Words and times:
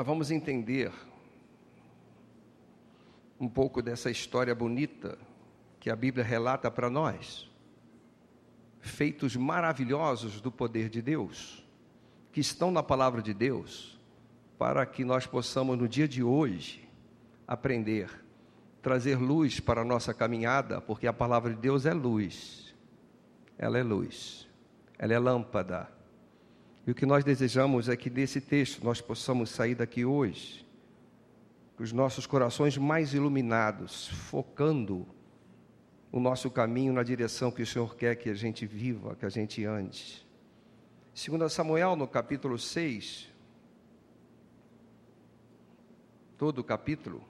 Nós 0.00 0.06
vamos 0.06 0.30
entender 0.30 0.90
um 3.38 3.46
pouco 3.46 3.82
dessa 3.82 4.10
história 4.10 4.54
bonita 4.54 5.18
que 5.78 5.90
a 5.90 5.94
Bíblia 5.94 6.24
relata 6.24 6.70
para 6.70 6.88
nós. 6.88 7.46
Feitos 8.80 9.36
maravilhosos 9.36 10.40
do 10.40 10.50
poder 10.50 10.88
de 10.88 11.02
Deus, 11.02 11.62
que 12.32 12.40
estão 12.40 12.70
na 12.70 12.82
palavra 12.82 13.20
de 13.20 13.34
Deus, 13.34 14.00
para 14.58 14.86
que 14.86 15.04
nós 15.04 15.26
possamos 15.26 15.76
no 15.76 15.86
dia 15.86 16.08
de 16.08 16.22
hoje 16.22 16.88
aprender, 17.46 18.24
trazer 18.80 19.16
luz 19.16 19.60
para 19.60 19.82
a 19.82 19.84
nossa 19.84 20.14
caminhada, 20.14 20.80
porque 20.80 21.06
a 21.06 21.12
palavra 21.12 21.52
de 21.52 21.60
Deus 21.60 21.84
é 21.84 21.92
luz. 21.92 22.74
Ela 23.58 23.78
é 23.78 23.82
luz. 23.82 24.48
Ela 24.98 25.12
é 25.12 25.18
lâmpada 25.18 25.99
e 26.86 26.90
o 26.90 26.94
que 26.94 27.04
nós 27.04 27.24
desejamos 27.24 27.88
é 27.88 27.96
que 27.96 28.08
desse 28.08 28.40
texto 28.40 28.82
nós 28.84 29.00
possamos 29.00 29.50
sair 29.50 29.74
daqui 29.74 30.04
hoje, 30.04 30.66
com 31.76 31.82
os 31.82 31.92
nossos 31.92 32.26
corações 32.26 32.76
mais 32.78 33.12
iluminados, 33.14 34.08
focando 34.08 35.06
o 36.10 36.18
nosso 36.18 36.50
caminho 36.50 36.92
na 36.92 37.02
direção 37.02 37.50
que 37.50 37.62
o 37.62 37.66
Senhor 37.66 37.94
quer 37.94 38.16
que 38.16 38.28
a 38.28 38.34
gente 38.34 38.66
viva, 38.66 39.14
que 39.14 39.24
a 39.24 39.28
gente 39.28 39.64
ande. 39.64 40.26
Segundo 41.14 41.48
Samuel, 41.48 41.96
no 41.96 42.08
capítulo 42.08 42.58
6, 42.58 43.28
todo 46.38 46.60
o 46.60 46.64
capítulo, 46.64 47.22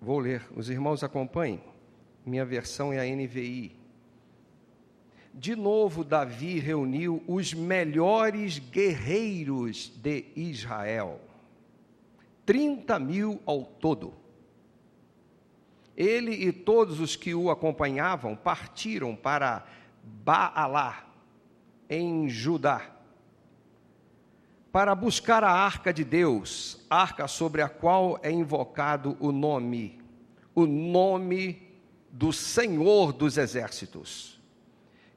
vou 0.00 0.18
ler, 0.18 0.44
os 0.54 0.68
irmãos 0.68 1.04
acompanhem, 1.04 1.62
minha 2.26 2.44
versão 2.44 2.92
é 2.92 2.98
a 2.98 3.16
NVI. 3.16 3.83
De 5.36 5.56
novo, 5.56 6.04
Davi 6.04 6.60
reuniu 6.60 7.20
os 7.26 7.52
melhores 7.52 8.60
guerreiros 8.60 9.88
de 9.96 10.26
Israel, 10.36 11.20
30 12.46 13.00
mil 13.00 13.42
ao 13.44 13.64
todo. 13.64 14.14
Ele 15.96 16.30
e 16.30 16.52
todos 16.52 17.00
os 17.00 17.16
que 17.16 17.34
o 17.34 17.50
acompanhavam 17.50 18.36
partiram 18.36 19.16
para 19.16 19.66
Baalá, 20.04 21.04
em 21.90 22.28
Judá, 22.28 22.92
para 24.70 24.94
buscar 24.94 25.42
a 25.42 25.50
arca 25.50 25.92
de 25.92 26.04
Deus, 26.04 26.86
arca 26.88 27.26
sobre 27.26 27.60
a 27.60 27.68
qual 27.68 28.20
é 28.22 28.30
invocado 28.30 29.16
o 29.18 29.32
nome, 29.32 30.00
o 30.54 30.64
nome 30.64 31.60
do 32.08 32.32
Senhor 32.32 33.12
dos 33.12 33.36
Exércitos 33.36 34.33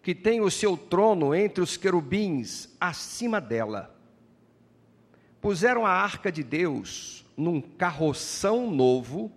que 0.07 0.15
tem 0.15 0.39
o 0.39 0.49
seu 0.49 0.77
trono 0.77 1.35
entre 1.35 1.61
os 1.61 1.75
querubins, 1.75 2.69
acima 2.79 3.41
dela. 3.41 3.93
Puseram 5.41 5.85
a 5.85 5.91
arca 5.91 6.31
de 6.31 6.43
Deus 6.43 7.25
num 7.35 7.59
carroção 7.59 8.71
novo 8.71 9.29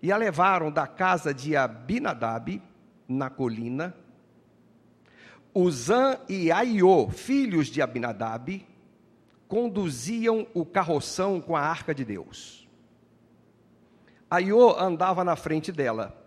e 0.00 0.10
a 0.10 0.16
levaram 0.16 0.72
da 0.72 0.86
casa 0.86 1.34
de 1.34 1.54
Abinadab, 1.54 2.62
na 3.06 3.28
colina. 3.28 3.94
Uzã 5.52 6.16
e 6.30 6.50
Aiô, 6.50 7.10
filhos 7.10 7.66
de 7.66 7.82
Abinadab, 7.82 8.66
conduziam 9.46 10.46
o 10.54 10.64
carroção 10.64 11.42
com 11.42 11.54
a 11.54 11.60
arca 11.60 11.94
de 11.94 12.06
Deus. 12.06 12.66
Aiô 14.30 14.80
andava 14.80 15.22
na 15.22 15.36
frente 15.36 15.70
dela. 15.70 16.26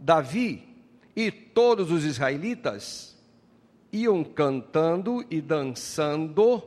Davi 0.00 0.75
e 1.16 1.30
todos 1.30 1.90
os 1.90 2.04
israelitas 2.04 3.16
iam 3.90 4.22
cantando 4.22 5.24
e 5.30 5.40
dançando 5.40 6.62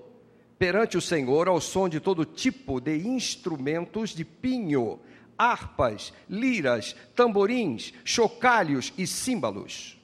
perante 0.57 0.97
o 0.97 1.01
Senhor 1.01 1.47
ao 1.47 1.61
som 1.61 1.87
de 1.87 1.99
todo 1.99 2.25
tipo 2.25 2.81
de 2.81 2.97
instrumentos 2.97 4.09
de 4.09 4.25
pinho, 4.25 4.99
harpas, 5.37 6.11
liras, 6.27 6.95
tamborins, 7.15 7.93
chocalhos 8.03 8.91
e 8.97 9.05
símbolos. 9.05 9.97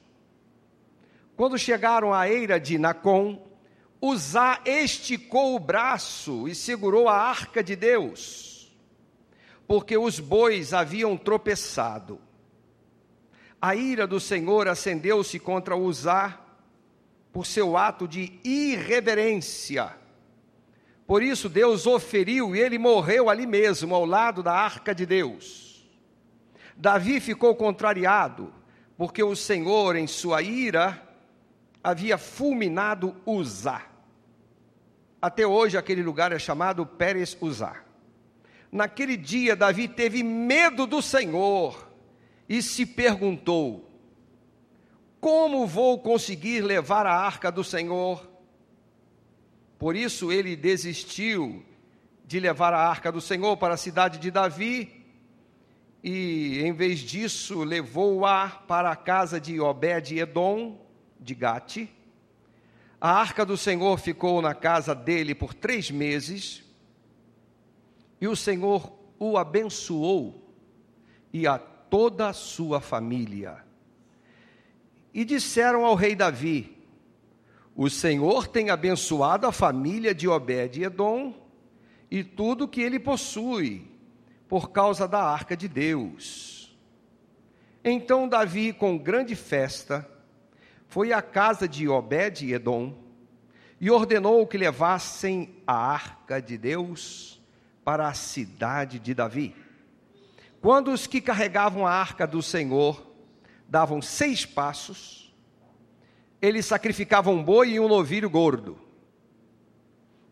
Quando 1.36 1.58
chegaram 1.58 2.14
à 2.14 2.28
eira 2.28 2.58
de 2.58 2.78
Nacon, 2.78 3.44
Uzá 4.00 4.60
esticou 4.64 5.56
o 5.56 5.58
braço 5.58 6.46
e 6.46 6.54
segurou 6.54 7.08
a 7.08 7.16
arca 7.16 7.62
de 7.62 7.74
Deus, 7.74 8.72
porque 9.66 9.96
os 9.96 10.20
bois 10.20 10.72
haviam 10.72 11.16
tropeçado. 11.16 12.20
A 13.60 13.74
ira 13.74 14.06
do 14.06 14.20
Senhor 14.20 14.68
acendeu-se 14.68 15.38
contra 15.38 15.76
Uzá 15.76 16.38
por 17.32 17.46
seu 17.46 17.76
ato 17.76 18.06
de 18.06 18.38
irreverência. 18.44 19.94
Por 21.06 21.22
isso 21.22 21.48
Deus 21.48 21.86
o 21.86 21.98
feriu 21.98 22.54
e 22.54 22.60
ele 22.60 22.78
morreu 22.78 23.30
ali 23.30 23.46
mesmo, 23.46 23.94
ao 23.94 24.04
lado 24.04 24.42
da 24.42 24.52
arca 24.52 24.94
de 24.94 25.06
Deus. 25.06 25.86
Davi 26.76 27.20
ficou 27.20 27.54
contrariado, 27.54 28.52
porque 28.96 29.22
o 29.22 29.36
Senhor, 29.36 29.96
em 29.96 30.06
sua 30.06 30.42
ira, 30.42 31.02
havia 31.82 32.18
fulminado 32.18 33.16
Uzá. 33.24 33.86
Até 35.22 35.46
hoje 35.46 35.78
aquele 35.78 36.02
lugar 36.02 36.32
é 36.32 36.38
chamado 36.38 36.84
Pérez 36.84 37.36
Uzá. 37.40 37.82
Naquele 38.70 39.16
dia 39.16 39.56
Davi 39.56 39.88
teve 39.88 40.22
medo 40.22 40.86
do 40.86 41.00
Senhor 41.00 41.85
e 42.48 42.62
se 42.62 42.86
perguntou: 42.86 43.90
Como 45.20 45.66
vou 45.66 45.98
conseguir 45.98 46.60
levar 46.60 47.06
a 47.06 47.14
arca 47.14 47.50
do 47.50 47.64
Senhor? 47.64 48.28
Por 49.78 49.94
isso 49.94 50.32
ele 50.32 50.56
desistiu 50.56 51.64
de 52.26 52.40
levar 52.40 52.72
a 52.72 52.88
arca 52.88 53.12
do 53.12 53.20
Senhor 53.20 53.56
para 53.56 53.74
a 53.74 53.78
cidade 53.78 54.18
de 54.18 54.30
Davi 54.30 55.04
e, 56.02 56.60
em 56.60 56.72
vez 56.72 57.00
disso, 57.00 57.62
levou-a 57.62 58.48
para 58.48 58.90
a 58.90 58.96
casa 58.96 59.40
de 59.40 59.60
Obed-Edom, 59.60 60.80
de 61.20 61.34
Gate. 61.34 61.88
A 63.00 63.10
arca 63.12 63.44
do 63.44 63.56
Senhor 63.56 63.98
ficou 63.98 64.40
na 64.40 64.54
casa 64.54 64.94
dele 64.94 65.34
por 65.34 65.52
três 65.52 65.90
meses 65.90 66.64
e 68.20 68.26
o 68.26 68.34
Senhor 68.34 68.92
o 69.18 69.36
abençoou 69.36 70.42
e 71.32 71.46
a 71.46 71.58
toda 71.90 72.28
a 72.28 72.32
sua 72.32 72.80
família. 72.80 73.64
E 75.12 75.24
disseram 75.24 75.84
ao 75.84 75.94
rei 75.94 76.14
Davi: 76.14 76.76
O 77.74 77.88
Senhor 77.88 78.46
tem 78.46 78.70
abençoado 78.70 79.46
a 79.46 79.52
família 79.52 80.14
de 80.14 80.28
Obed-Edom 80.28 81.34
e 82.10 82.22
tudo 82.22 82.68
que 82.68 82.80
ele 82.80 82.98
possui, 82.98 83.90
por 84.48 84.70
causa 84.70 85.08
da 85.08 85.22
arca 85.22 85.56
de 85.56 85.68
Deus. 85.68 86.76
Então 87.82 88.28
Davi, 88.28 88.72
com 88.72 88.98
grande 88.98 89.34
festa, 89.34 90.08
foi 90.88 91.12
à 91.12 91.22
casa 91.22 91.68
de 91.68 91.88
Obed-Edom 91.88 92.94
e 93.80 93.90
ordenou 93.90 94.46
que 94.46 94.56
levassem 94.56 95.62
a 95.66 95.74
arca 95.74 96.40
de 96.40 96.56
Deus 96.56 97.40
para 97.84 98.08
a 98.08 98.14
cidade 98.14 98.98
de 98.98 99.14
Davi. 99.14 99.54
Quando 100.60 100.90
os 100.90 101.06
que 101.06 101.20
carregavam 101.20 101.86
a 101.86 101.90
arca 101.90 102.26
do 102.26 102.42
Senhor 102.42 103.06
davam 103.68 104.00
seis 104.00 104.44
passos, 104.44 105.34
eles 106.40 106.66
sacrificavam 106.66 107.34
um 107.34 107.42
boi 107.42 107.70
e 107.70 107.80
um 107.80 107.88
novilho 107.88 108.28
gordo. 108.28 108.78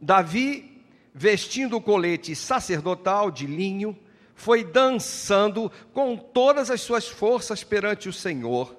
Davi, 0.00 0.82
vestindo 1.14 1.76
o 1.76 1.80
colete 1.80 2.34
sacerdotal 2.36 3.30
de 3.30 3.46
linho, 3.46 3.98
foi 4.34 4.64
dançando 4.64 5.70
com 5.92 6.16
todas 6.16 6.70
as 6.70 6.80
suas 6.80 7.08
forças 7.08 7.62
perante 7.62 8.08
o 8.08 8.12
Senhor. 8.12 8.76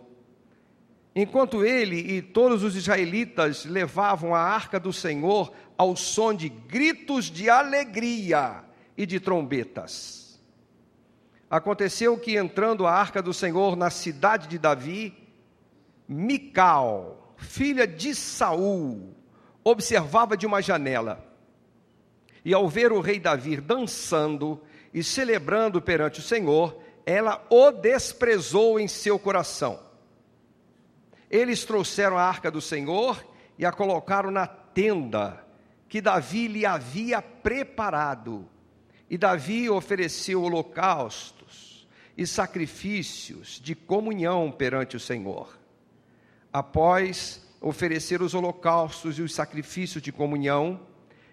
Enquanto 1.16 1.64
ele 1.64 1.96
e 1.96 2.22
todos 2.22 2.62
os 2.62 2.76
israelitas 2.76 3.64
levavam 3.64 4.36
a 4.36 4.40
arca 4.40 4.78
do 4.78 4.92
Senhor 4.92 5.54
ao 5.78 5.96
som 5.96 6.34
de 6.34 6.50
gritos 6.50 7.26
de 7.26 7.50
alegria 7.50 8.66
e 8.98 9.06
de 9.06 9.20
trombetas. 9.20 10.25
Aconteceu 11.50 12.18
que 12.18 12.38
entrando 12.38 12.88
a 12.88 12.92
arca 12.92 13.22
do 13.22 13.34
Senhor 13.34 13.76
na 13.76 13.90
cidade 13.90 14.48
de 14.48 14.58
Davi, 14.58 15.14
Mical, 16.08 17.36
filha 17.38 17.88
de 17.88 18.14
Saul, 18.14 19.16
observava 19.64 20.38
de 20.38 20.46
uma 20.46 20.62
janela. 20.62 21.24
E 22.44 22.54
ao 22.54 22.70
ver 22.70 22.92
o 22.92 23.02
rei 23.02 23.20
Davi 23.20 23.58
dançando 23.58 24.62
e 24.94 25.04
celebrando 25.04 25.82
perante 25.82 26.20
o 26.20 26.24
Senhor, 26.24 26.80
ela 27.06 27.44
o 27.50 27.72
desprezou 27.72 28.80
em 28.80 28.88
seu 28.88 29.18
coração. 29.18 29.80
Eles 31.30 31.66
trouxeram 31.66 32.18
a 32.18 32.24
arca 32.24 32.50
do 32.52 32.62
Senhor 32.62 33.24
e 33.58 33.66
a 33.66 33.72
colocaram 33.72 34.30
na 34.32 34.48
tenda 34.48 35.44
que 35.90 36.02
Davi 36.02 36.48
lhe 36.48 36.66
havia 36.66 37.22
preparado. 37.22 38.48
E 39.10 39.18
Davi 39.18 39.70
ofereceu 39.70 40.44
holocausto 40.44 41.35
e 42.18 42.26
sacrifícios 42.26 43.60
de 43.62 43.76
comunhão 43.76 44.52
perante 44.52 44.96
o 44.96 45.00
Senhor. 45.00 45.58
Após 46.52 47.46
oferecer 47.60 48.22
os 48.22 48.34
holocaustos 48.34 49.18
e 49.20 49.22
os 49.22 49.34
sacrifícios 49.34 50.02
de 50.02 50.12
comunhão, 50.12 50.80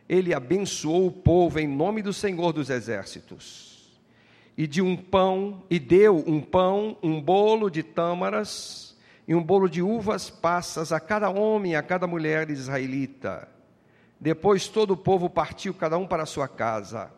ele 0.08 0.34
abençoou 0.34 1.06
o 1.06 1.12
povo 1.12 1.58
em 1.58 1.68
nome 1.68 2.02
do 2.02 2.12
Senhor 2.12 2.52
dos 2.52 2.70
Exércitos. 2.70 4.00
E 4.56 4.66
de 4.66 4.82
um 4.82 4.96
pão, 4.96 5.62
e 5.70 5.78
deu 5.78 6.22
um 6.26 6.40
pão, 6.40 6.96
um 7.02 7.20
bolo 7.20 7.70
de 7.70 7.82
tâmaras 7.82 8.96
e 9.26 9.34
um 9.34 9.42
bolo 9.42 9.68
de 9.68 9.80
uvas 9.80 10.28
passas 10.28 10.92
a 10.92 11.00
cada 11.00 11.30
homem 11.30 11.72
e 11.72 11.76
a 11.76 11.82
cada 11.82 12.06
mulher 12.06 12.50
israelita. 12.50 13.48
Depois 14.20 14.68
todo 14.68 14.92
o 14.92 14.96
povo 14.96 15.30
partiu, 15.30 15.72
cada 15.72 15.96
um 15.96 16.06
para 16.06 16.24
a 16.24 16.26
sua 16.26 16.46
casa. 16.46 17.10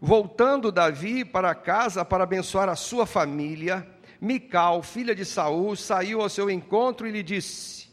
Voltando 0.00 0.70
Davi 0.70 1.24
para 1.24 1.54
casa 1.54 2.04
para 2.04 2.24
abençoar 2.24 2.68
a 2.68 2.76
sua 2.76 3.06
família, 3.06 3.86
Mical, 4.20 4.82
filha 4.82 5.14
de 5.14 5.24
Saul, 5.24 5.76
saiu 5.76 6.20
ao 6.20 6.28
seu 6.28 6.50
encontro 6.50 7.06
e 7.06 7.10
lhe 7.10 7.22
disse: 7.22 7.88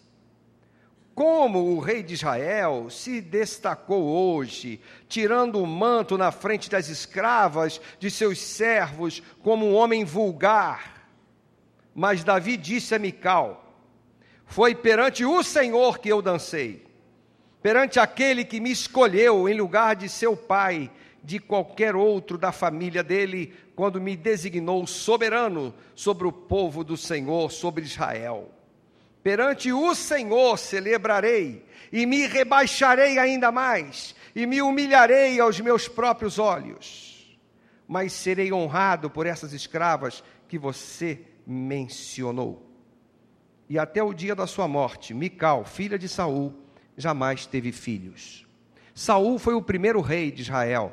Como 1.15 1.59
o 1.59 1.79
rei 1.79 2.03
de 2.03 2.13
Israel 2.13 2.89
se 2.89 3.21
destacou 3.21 4.03
hoje, 4.03 4.81
tirando 5.07 5.61
o 5.61 5.67
manto 5.67 6.17
na 6.17 6.31
frente 6.31 6.69
das 6.69 6.87
escravas 6.87 7.79
de 7.99 8.09
seus 8.09 8.39
servos, 8.39 9.21
como 9.41 9.65
um 9.65 9.75
homem 9.75 10.03
vulgar. 10.03 11.07
Mas 11.93 12.23
Davi 12.23 12.57
disse 12.57 12.95
a 12.95 12.99
Mical: 12.99 13.77
Foi 14.45 14.75
perante 14.75 15.25
o 15.25 15.41
Senhor 15.43 15.99
que 15.99 16.09
eu 16.09 16.21
dancei, 16.21 16.85
perante 17.61 17.99
aquele 17.99 18.43
que 18.43 18.59
me 18.59 18.71
escolheu 18.71 19.47
em 19.47 19.53
lugar 19.53 19.95
de 19.95 20.09
seu 20.09 20.35
pai 20.35 20.89
de 21.23 21.39
qualquer 21.39 21.95
outro 21.95 22.37
da 22.37 22.51
família 22.51 23.01
dele, 23.01 23.53
quando 23.75 24.01
me 24.01 24.15
designou 24.15 24.85
soberano 24.85 25.73
sobre 25.95 26.27
o 26.27 26.31
povo 26.31 26.83
do 26.83 26.97
Senhor, 26.97 27.49
sobre 27.49 27.85
Israel. 27.85 28.51
Perante 29.23 29.71
o 29.71 29.95
Senhor 29.95 30.57
celebrarei, 30.57 31.63
e 31.93 32.05
me 32.05 32.27
rebaixarei 32.27 33.17
ainda 33.17 33.51
mais, 33.51 34.13
e 34.35 34.45
me 34.45 34.61
humilharei 34.61 35.39
aos 35.39 35.61
meus 35.61 35.87
próprios 35.87 36.37
olhos. 36.37 37.37
Mas 37.87 38.11
serei 38.11 38.51
honrado 38.51 39.09
por 39.09 39.25
essas 39.25 39.53
escravas 39.53 40.21
que 40.49 40.57
você 40.57 41.21
mencionou. 41.47 42.69
E 43.69 43.79
até 43.79 44.03
o 44.03 44.13
dia 44.13 44.35
da 44.35 44.45
sua 44.45 44.67
morte, 44.67 45.13
Mical, 45.13 45.63
filha 45.63 45.97
de 45.97 46.09
Saul, 46.09 46.53
jamais 46.97 47.45
teve 47.45 47.71
filhos. 47.71 48.45
Saul 48.93 49.39
foi 49.39 49.53
o 49.53 49.61
primeiro 49.61 50.01
rei 50.01 50.29
de 50.29 50.41
Israel 50.41 50.91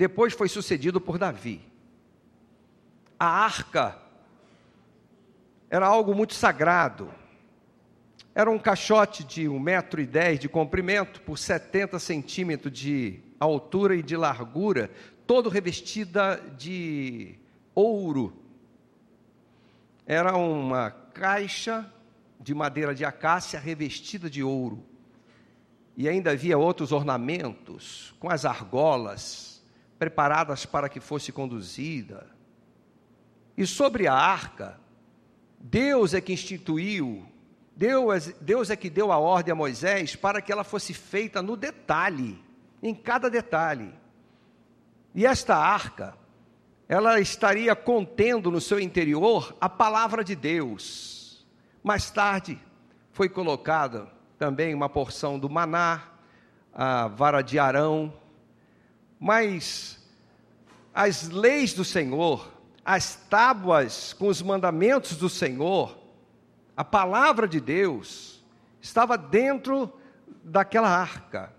depois 0.00 0.32
foi 0.32 0.48
sucedido 0.48 0.98
por 0.98 1.18
Davi. 1.18 1.60
A 3.18 3.26
arca 3.26 3.98
era 5.68 5.86
algo 5.86 6.14
muito 6.14 6.32
sagrado. 6.32 7.12
Era 8.34 8.50
um 8.50 8.58
caixote 8.58 9.22
de 9.22 9.46
um 9.46 9.60
metro 9.60 10.00
e 10.00 10.06
dez 10.06 10.40
de 10.40 10.48
comprimento 10.48 11.20
por 11.20 11.36
70 11.36 11.98
centímetros 11.98 12.72
de 12.72 13.20
altura 13.38 13.94
e 13.94 14.02
de 14.02 14.16
largura, 14.16 14.90
todo 15.26 15.50
revestida 15.50 16.36
de 16.56 17.34
ouro. 17.74 18.32
Era 20.06 20.34
uma 20.34 20.92
caixa 21.12 21.92
de 22.40 22.54
madeira 22.54 22.94
de 22.94 23.04
acácia 23.04 23.60
revestida 23.60 24.30
de 24.30 24.42
ouro. 24.42 24.82
E 25.94 26.08
ainda 26.08 26.30
havia 26.30 26.56
outros 26.56 26.90
ornamentos 26.90 28.14
com 28.18 28.30
as 28.30 28.46
argolas, 28.46 29.49
preparadas 30.00 30.64
para 30.64 30.88
que 30.88 30.98
fosse 30.98 31.30
conduzida. 31.30 32.26
E 33.54 33.66
sobre 33.66 34.08
a 34.08 34.14
arca, 34.14 34.80
Deus 35.60 36.14
é 36.14 36.22
que 36.22 36.32
instituiu, 36.32 37.26
Deus, 37.76 38.28
Deus 38.40 38.70
é 38.70 38.76
que 38.76 38.88
deu 38.88 39.12
a 39.12 39.18
ordem 39.18 39.52
a 39.52 39.54
Moisés 39.54 40.16
para 40.16 40.40
que 40.40 40.50
ela 40.50 40.64
fosse 40.64 40.94
feita 40.94 41.42
no 41.42 41.54
detalhe, 41.54 42.42
em 42.82 42.94
cada 42.94 43.28
detalhe. 43.28 43.92
E 45.14 45.26
esta 45.26 45.54
arca, 45.54 46.16
ela 46.88 47.20
estaria 47.20 47.76
contendo 47.76 48.50
no 48.50 48.60
seu 48.60 48.80
interior 48.80 49.54
a 49.60 49.68
palavra 49.68 50.24
de 50.24 50.34
Deus. 50.34 51.46
Mais 51.82 52.10
tarde 52.10 52.58
foi 53.12 53.28
colocada 53.28 54.10
também 54.38 54.74
uma 54.74 54.88
porção 54.88 55.38
do 55.38 55.50
maná, 55.50 56.04
a 56.72 57.06
vara 57.08 57.42
de 57.42 57.58
Arão, 57.58 58.14
mas 59.20 60.00
as 60.94 61.28
leis 61.28 61.74
do 61.74 61.84
Senhor, 61.84 62.50
as 62.82 63.14
tábuas 63.14 64.14
com 64.14 64.28
os 64.28 64.40
mandamentos 64.40 65.18
do 65.18 65.28
Senhor, 65.28 65.98
a 66.74 66.82
palavra 66.82 67.46
de 67.46 67.60
Deus, 67.60 68.42
estava 68.80 69.18
dentro 69.18 69.92
daquela 70.42 70.88
arca. 70.88 71.52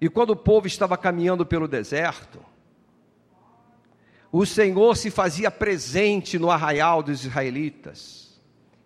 E 0.00 0.08
quando 0.08 0.30
o 0.30 0.36
povo 0.36 0.66
estava 0.66 0.98
caminhando 0.98 1.46
pelo 1.46 1.68
deserto, 1.68 2.44
o 4.32 4.44
Senhor 4.44 4.96
se 4.96 5.12
fazia 5.12 5.48
presente 5.48 6.40
no 6.40 6.50
arraial 6.50 7.04
dos 7.04 7.24
israelitas. 7.24 8.42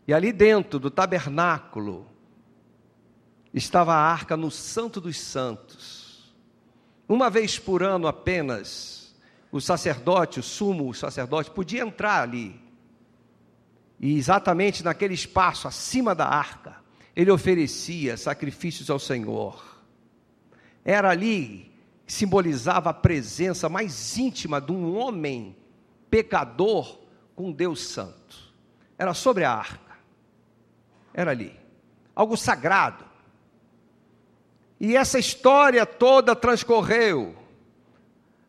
E 0.06 0.12
ali 0.12 0.30
dentro 0.30 0.78
do 0.78 0.90
tabernáculo 0.90 2.06
estava 3.52 3.94
a 3.94 3.98
arca 3.98 4.36
no 4.36 4.50
Santo 4.50 5.00
dos 5.00 5.18
Santos 5.18 5.97
uma 7.08 7.30
vez 7.30 7.58
por 7.58 7.82
ano 7.82 8.06
apenas, 8.06 9.14
o 9.50 9.60
sacerdote, 9.60 10.40
o 10.40 10.42
sumo 10.42 10.92
sacerdote, 10.92 11.50
podia 11.50 11.82
entrar 11.82 12.22
ali. 12.22 12.60
E 13.98 14.16
exatamente 14.16 14.84
naquele 14.84 15.14
espaço, 15.14 15.66
acima 15.66 16.14
da 16.14 16.26
arca, 16.26 16.76
ele 17.16 17.30
oferecia 17.30 18.16
sacrifícios 18.16 18.90
ao 18.90 18.98
Senhor. 18.98 19.82
Era 20.84 21.10
ali 21.10 21.72
que 22.06 22.12
simbolizava 22.12 22.90
a 22.90 22.94
presença 22.94 23.68
mais 23.68 24.16
íntima 24.16 24.60
de 24.60 24.72
um 24.72 24.96
homem 24.96 25.56
pecador 26.10 26.98
com 27.34 27.50
Deus 27.50 27.82
Santo. 27.86 28.52
Era 28.98 29.14
sobre 29.14 29.44
a 29.44 29.52
arca. 29.52 29.96
Era 31.12 31.30
ali. 31.30 31.58
Algo 32.14 32.36
sagrado. 32.36 33.07
E 34.80 34.96
essa 34.96 35.18
história 35.18 35.84
toda 35.84 36.36
transcorreu. 36.36 37.34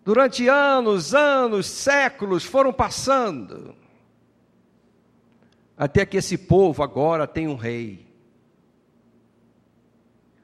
Durante 0.05 0.47
anos, 0.47 1.13
anos, 1.13 1.65
séculos 1.65 2.43
foram 2.43 2.71
passando. 2.71 3.75
Até 5.77 6.05
que 6.05 6.17
esse 6.17 6.37
povo 6.37 6.83
agora 6.83 7.25
tem 7.25 7.47
um 7.47 7.55
rei. 7.55 8.07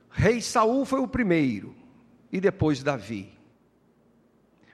Rei 0.10 0.42
Saul 0.42 0.86
foi 0.86 1.00
o 1.00 1.08
primeiro 1.08 1.76
e 2.32 2.40
depois 2.40 2.82
Davi. 2.82 3.38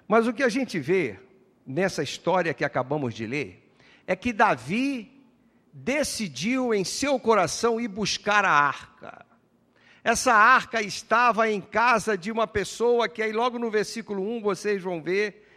Mas 0.08 0.27
o 0.27 0.34
que 0.34 0.44
a 0.44 0.50
gente 0.50 0.80
vê 0.80 1.20
nessa 1.65 2.03
história 2.03 2.53
que 2.53 2.63
acabamos 2.63 3.13
de 3.13 3.25
ler 3.25 3.74
é 4.06 4.15
que 4.15 4.34
Davi 4.34 5.25
decidiu 5.74 6.74
em 6.74 6.84
seu 6.84 7.20
coração 7.20 7.80
ir 7.80 7.88
buscar 7.88 8.46
a 8.46 8.51
arca. 8.51 9.25
Essa 10.03 10.34
arca 10.34 10.81
estava 10.81 11.48
em 11.50 11.62
casa 11.62 12.17
de 12.17 12.31
uma 12.31 12.48
pessoa 12.48 13.08
que 13.08 13.22
aí 13.22 13.31
logo 13.31 13.60
no 13.60 13.70
versículo 13.70 14.24
1 14.38 14.41
vocês 14.41 14.81
vão 14.81 15.00
ver, 15.00 15.48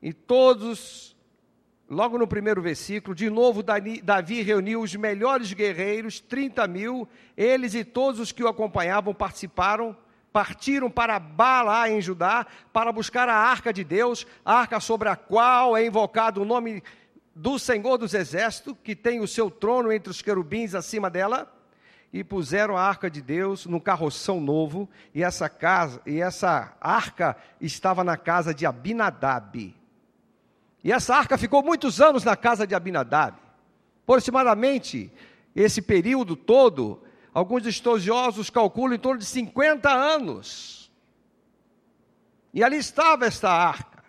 e 0.00 0.12
todos, 0.12 1.16
logo 1.90 2.16
no 2.16 2.28
primeiro 2.28 2.62
versículo, 2.62 3.12
de 3.12 3.28
novo 3.28 3.60
Davi 3.60 4.42
reuniu 4.42 4.82
os 4.82 4.94
melhores 4.94 5.52
guerreiros, 5.52 6.20
30 6.20 6.64
mil, 6.68 7.08
eles 7.36 7.74
e 7.74 7.84
todos 7.84 8.20
os 8.20 8.30
que 8.30 8.44
o 8.44 8.48
acompanhavam 8.48 9.12
participaram, 9.12 9.96
partiram 10.32 10.88
para 10.88 11.18
Bala 11.18 11.90
em 11.90 12.00
Judá, 12.00 12.46
para 12.72 12.92
buscar 12.92 13.28
a 13.28 13.34
arca 13.34 13.72
de 13.72 13.82
Deus, 13.82 14.24
a 14.44 14.60
arca 14.60 14.78
sobre 14.78 15.08
a 15.08 15.16
qual 15.16 15.76
é 15.76 15.84
invocado 15.84 16.40
o 16.40 16.44
nome 16.44 16.84
do 17.34 17.58
Senhor 17.58 17.98
dos 17.98 18.14
Exércitos, 18.14 18.76
que 18.84 18.94
tem 18.94 19.18
o 19.18 19.26
seu 19.26 19.50
trono 19.50 19.90
entre 19.92 20.08
os 20.08 20.22
querubins 20.22 20.72
acima 20.72 21.10
dela 21.10 21.52
e 22.12 22.22
puseram 22.22 22.76
a 22.76 22.82
arca 22.82 23.10
de 23.10 23.22
Deus 23.22 23.64
num 23.64 23.80
carroção 23.80 24.40
novo, 24.40 24.88
e 25.14 25.22
essa 25.22 25.48
casa, 25.48 26.02
e 26.04 26.20
essa 26.20 26.76
arca 26.80 27.36
estava 27.60 28.04
na 28.04 28.16
casa 28.18 28.52
de 28.52 28.66
Abinadab. 28.66 29.74
E 30.84 30.92
essa 30.92 31.14
arca 31.14 31.38
ficou 31.38 31.62
muitos 31.62 32.00
anos 32.00 32.22
na 32.22 32.36
casa 32.36 32.66
de 32.66 32.74
Abinadab. 32.74 33.38
Aproximadamente 34.02 35.10
esse 35.54 35.80
período 35.80 36.36
todo, 36.36 37.02
alguns 37.32 37.64
estudiosos 37.66 38.50
calculam 38.50 38.94
em 38.94 38.98
torno 38.98 39.18
de 39.18 39.24
50 39.24 39.90
anos. 39.90 40.92
E 42.52 42.62
ali 42.62 42.76
estava 42.76 43.24
esta 43.24 43.50
arca. 43.50 44.04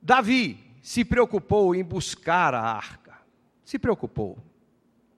Davi 0.00 0.58
se 0.80 1.04
preocupou 1.04 1.74
em 1.74 1.84
buscar 1.84 2.54
a 2.54 2.62
arca. 2.62 3.18
Se 3.64 3.78
preocupou. 3.78 4.38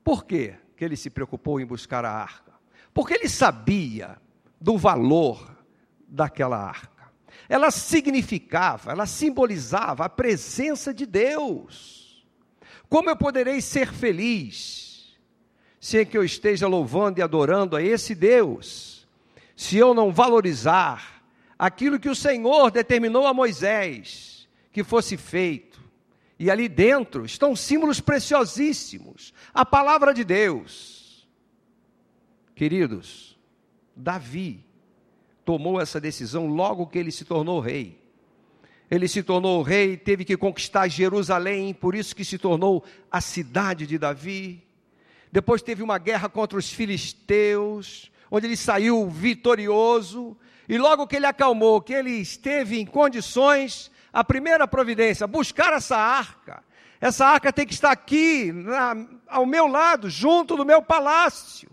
Por 0.04 0.24
quê 0.24 0.54
que 0.76 0.84
ele 0.84 0.96
se 0.96 1.10
preocupou 1.10 1.60
em 1.60 1.66
buscar 1.66 2.04
a 2.04 2.10
arca? 2.10 2.52
Porque 2.92 3.14
ele 3.14 3.28
sabia 3.28 4.18
do 4.60 4.76
valor 4.76 5.56
daquela 6.06 6.58
arca. 6.58 7.10
Ela 7.48 7.70
significava, 7.70 8.92
ela 8.92 9.06
simbolizava 9.06 10.04
a 10.04 10.08
presença 10.08 10.92
de 10.92 11.06
Deus. 11.06 12.26
Como 12.88 13.08
eu 13.08 13.16
poderei 13.16 13.60
ser 13.60 13.92
feliz 13.92 15.18
sem 15.80 16.06
que 16.06 16.16
eu 16.16 16.22
esteja 16.22 16.68
louvando 16.68 17.18
e 17.18 17.22
adorando 17.22 17.74
a 17.74 17.82
esse 17.82 18.14
Deus, 18.14 19.08
se 19.56 19.76
eu 19.76 19.92
não 19.92 20.12
valorizar 20.12 21.24
aquilo 21.58 21.98
que 21.98 22.08
o 22.08 22.14
Senhor 22.14 22.70
determinou 22.70 23.26
a 23.26 23.34
Moisés 23.34 24.48
que 24.72 24.84
fosse 24.84 25.16
feito, 25.16 25.71
e 26.38 26.50
ali 26.50 26.68
dentro 26.68 27.24
estão 27.24 27.54
símbolos 27.54 28.00
preciosíssimos, 28.00 29.32
a 29.52 29.64
palavra 29.64 30.12
de 30.12 30.24
Deus. 30.24 31.28
Queridos, 32.54 33.38
Davi 33.94 34.64
tomou 35.44 35.80
essa 35.80 36.00
decisão 36.00 36.46
logo 36.46 36.86
que 36.86 36.98
ele 36.98 37.12
se 37.12 37.24
tornou 37.24 37.60
rei. 37.60 38.00
Ele 38.90 39.08
se 39.08 39.22
tornou 39.22 39.62
rei, 39.62 39.96
teve 39.96 40.24
que 40.24 40.36
conquistar 40.36 40.86
Jerusalém, 40.88 41.72
por 41.72 41.94
isso 41.94 42.14
que 42.14 42.24
se 42.24 42.38
tornou 42.38 42.84
a 43.10 43.20
cidade 43.20 43.86
de 43.86 43.96
Davi. 43.96 44.62
Depois 45.30 45.62
teve 45.62 45.82
uma 45.82 45.96
guerra 45.96 46.28
contra 46.28 46.58
os 46.58 46.70
filisteus, 46.70 48.10
onde 48.30 48.46
ele 48.46 48.56
saiu 48.56 49.08
vitorioso. 49.08 50.36
E 50.68 50.76
logo 50.76 51.06
que 51.06 51.16
ele 51.16 51.26
acalmou, 51.26 51.80
que 51.80 51.94
ele 51.94 52.10
esteve 52.10 52.78
em 52.78 52.84
condições, 52.84 53.90
a 54.12 54.22
primeira 54.22 54.68
providência, 54.68 55.26
buscar 55.26 55.72
essa 55.72 55.96
arca. 55.96 56.62
Essa 57.00 57.26
arca 57.26 57.52
tem 57.52 57.66
que 57.66 57.72
estar 57.72 57.90
aqui, 57.90 58.52
na, 58.52 58.94
ao 59.26 59.46
meu 59.46 59.66
lado, 59.66 60.10
junto 60.10 60.56
do 60.56 60.64
meu 60.64 60.82
palácio. 60.82 61.70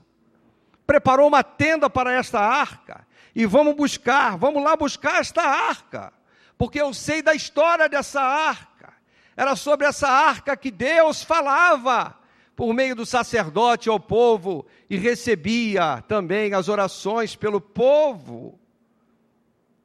Preparou 0.87 1.27
uma 1.27 1.43
tenda 1.43 1.89
para 1.89 2.13
esta 2.13 2.39
arca. 2.39 3.05
E 3.35 3.45
vamos 3.45 3.75
buscar, 3.75 4.37
vamos 4.37 4.63
lá 4.63 4.75
buscar 4.75 5.21
esta 5.21 5.43
arca. 5.43 6.11
Porque 6.57 6.81
eu 6.81 6.93
sei 6.93 7.21
da 7.21 7.35
história 7.35 7.87
dessa 7.87 8.21
arca. 8.21 8.93
Era 9.37 9.55
sobre 9.55 9.85
essa 9.85 10.07
arca 10.07 10.57
que 10.57 10.71
Deus 10.71 11.23
falava 11.23 12.17
por 12.55 12.73
meio 12.73 12.93
do 12.93 13.05
sacerdote 13.05 13.87
ao 13.87 13.99
povo 13.99 14.65
e 14.89 14.97
recebia 14.97 16.03
também 16.07 16.53
as 16.53 16.67
orações 16.67 17.33
pelo 17.33 17.61
povo. 17.61 18.58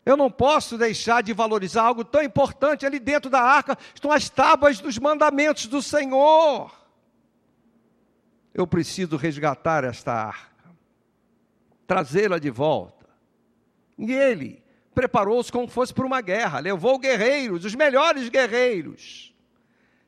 Eu 0.05 0.17
não 0.17 0.31
posso 0.31 0.77
deixar 0.77 1.23
de 1.23 1.33
valorizar 1.33 1.83
algo 1.83 2.05
tão 2.05 2.23
importante. 2.23 2.85
Ali 2.85 2.99
dentro 2.99 3.31
da 3.31 3.41
arca 3.41 3.79
estão 3.95 4.13
as 4.13 4.29
tábuas 4.29 4.79
dos 4.79 4.99
mandamentos 4.99 5.67
do 5.67 5.81
Senhor. 5.81 6.71
Eu 8.53 8.67
preciso 8.67 9.17
resgatar 9.17 9.83
esta 9.83 10.13
arca, 10.13 10.71
trazê-la 11.87 12.39
de 12.39 12.51
volta. 12.51 13.09
E 13.99 14.13
ele 14.13 14.63
preparou-se 14.95 15.51
como 15.51 15.67
fosse 15.67 15.93
para 15.93 16.07
uma 16.07 16.21
guerra, 16.21 16.61
levou 16.61 16.99
guerreiros, 16.99 17.65
os 17.65 17.75
melhores 17.75 18.29
guerreiros, 18.29 19.35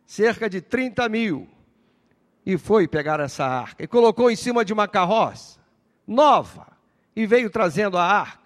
cerca 0.07 0.49
de 0.49 0.61
30 0.61 1.09
mil, 1.09 1.49
e 2.45 2.57
foi 2.57 2.87
pegar 2.87 3.19
essa 3.19 3.45
arca, 3.45 3.83
e 3.83 3.89
colocou 3.89 4.31
em 4.31 4.37
cima 4.37 4.65
de 4.65 4.73
uma 4.73 4.87
carroça 4.87 5.59
nova, 6.07 6.69
e 7.17 7.27
veio 7.27 7.51
trazendo 7.51 7.99
a 7.99 8.05
arca 8.05 8.46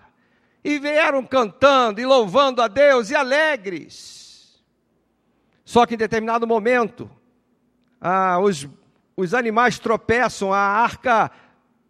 e 0.62 0.78
vieram 0.78 1.24
cantando 1.24 2.00
e 2.00 2.06
louvando 2.06 2.62
a 2.62 2.68
Deus 2.68 3.10
e 3.10 3.16
alegres. 3.16 4.60
Só 5.64 5.86
que 5.86 5.94
em 5.94 5.98
determinado 5.98 6.46
momento, 6.46 7.10
ah, 8.00 8.38
os, 8.38 8.68
os 9.16 9.34
animais 9.34 9.78
tropeçam, 9.78 10.52
a 10.52 10.58
arca 10.58 11.30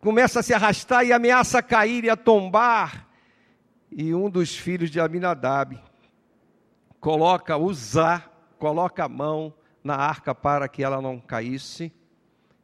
começa 0.01 0.41
a 0.41 0.43
se 0.43 0.55
arrastar 0.55 1.05
e 1.05 1.13
ameaça 1.13 1.59
a 1.59 1.63
cair 1.63 2.05
e 2.05 2.11
a 2.11 2.17
tombar. 2.17 3.07
E 3.91 4.15
um 4.15 4.31
dos 4.31 4.57
filhos 4.57 4.91
de 4.91 5.01
Aminadab 5.01 5.81
coloca, 7.01 7.57
Uzá, 7.57 8.25
coloca 8.59 9.05
a 9.05 9.09
mão 9.09 9.53
na 9.83 9.97
arca 9.97 10.35
para 10.35 10.69
que 10.69 10.85
ela 10.85 11.01
não 11.01 11.19
caísse, 11.19 11.93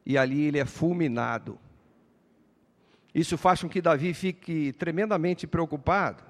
e 0.05 0.17
ali 0.17 0.43
ele 0.43 0.59
é 0.59 0.65
fulminado. 0.65 1.59
Isso 3.17 3.35
faz 3.35 3.63
com 3.63 3.67
que 3.67 3.81
Davi 3.81 4.13
fique 4.13 4.71
tremendamente 4.73 5.47
preocupado. 5.47 6.23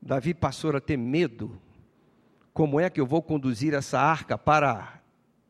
Davi 0.00 0.34
passou 0.34 0.76
a 0.76 0.80
ter 0.80 0.98
medo. 0.98 1.58
Como 2.52 2.78
é 2.78 2.90
que 2.90 3.00
eu 3.00 3.06
vou 3.06 3.22
conduzir 3.22 3.72
essa 3.72 3.98
arca 3.98 4.36
para 4.36 5.00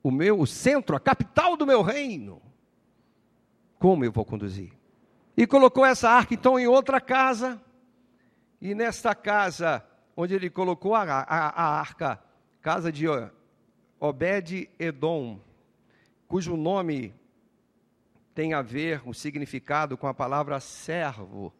o 0.04 0.10
meu 0.12 0.46
centro, 0.46 0.94
a 0.94 1.00
capital 1.00 1.56
do 1.56 1.66
meu 1.66 1.82
reino? 1.82 2.40
Como 3.76 4.04
eu 4.04 4.12
vou 4.12 4.24
conduzir? 4.24 4.70
E 5.36 5.48
colocou 5.48 5.84
essa 5.84 6.10
arca 6.10 6.32
então 6.32 6.56
em 6.56 6.68
outra 6.68 7.00
casa. 7.00 7.60
E 8.60 8.72
nesta 8.72 9.16
casa, 9.16 9.84
onde 10.16 10.32
ele 10.32 10.48
colocou 10.48 10.94
a, 10.94 11.02
a, 11.02 11.48
a 11.48 11.80
arca, 11.80 12.22
casa 12.62 12.92
de 12.92 13.06
Obed-Edom, 13.98 15.40
cujo 16.28 16.56
nome 16.56 17.12
tem 18.36 18.52
a 18.52 18.60
ver, 18.60 19.00
o 19.08 19.14
significado 19.14 19.96
com 19.96 20.06
a 20.06 20.12
palavra 20.12 20.60
servo. 20.60 21.54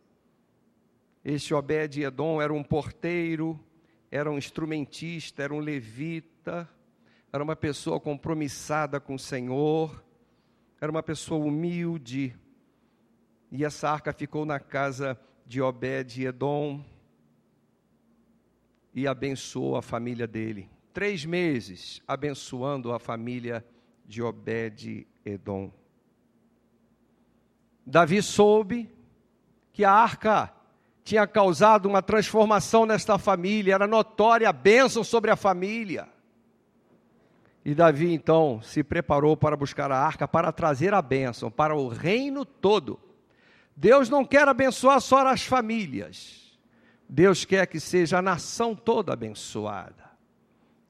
Este 1.24 1.54
Obed-Edom 1.54 2.40
era 2.40 2.52
um 2.52 2.62
porteiro, 2.62 3.58
era 4.10 4.30
um 4.30 4.36
instrumentista, 4.36 5.42
era 5.42 5.54
um 5.54 5.58
levita, 5.58 6.68
era 7.32 7.42
uma 7.42 7.56
pessoa 7.56 7.98
compromissada 7.98 9.00
com 9.00 9.14
o 9.14 9.18
Senhor, 9.18 10.04
era 10.78 10.92
uma 10.92 11.02
pessoa 11.02 11.42
humilde. 11.42 12.36
E 13.50 13.64
essa 13.64 13.88
arca 13.88 14.12
ficou 14.12 14.44
na 14.44 14.60
casa 14.60 15.18
de 15.46 15.62
Obed-Edom 15.62 16.84
e 18.92 19.06
abençoou 19.08 19.76
a 19.76 19.82
família 19.82 20.26
dele. 20.26 20.68
Três 20.92 21.24
meses 21.24 22.02
abençoando 22.06 22.92
a 22.92 22.98
família 22.98 23.64
de 24.04 24.20
Obed-Edom. 24.20 25.72
Davi 27.86 28.20
soube 28.20 28.90
que 29.72 29.84
a 29.84 29.92
arca 29.92 30.52
tinha 31.04 31.24
causado 31.24 31.86
uma 31.86 32.02
transformação 32.02 32.84
nesta 32.84 33.16
família, 33.16 33.74
era 33.74 33.86
notória 33.86 34.48
a 34.48 34.52
bênção 34.52 35.04
sobre 35.04 35.30
a 35.30 35.36
família. 35.36 36.08
E 37.64 37.74
Davi 37.76 38.12
então 38.12 38.60
se 38.60 38.82
preparou 38.82 39.36
para 39.36 39.56
buscar 39.56 39.92
a 39.92 39.98
arca, 39.98 40.26
para 40.26 40.50
trazer 40.50 40.92
a 40.92 41.00
bênção 41.00 41.48
para 41.48 41.76
o 41.76 41.86
reino 41.86 42.44
todo. 42.44 42.98
Deus 43.76 44.08
não 44.08 44.24
quer 44.24 44.48
abençoar 44.48 45.00
só 45.00 45.24
as 45.28 45.42
famílias, 45.42 46.58
Deus 47.08 47.44
quer 47.44 47.66
que 47.66 47.78
seja 47.78 48.18
a 48.18 48.22
nação 48.22 48.74
toda 48.74 49.12
abençoada. 49.12 50.06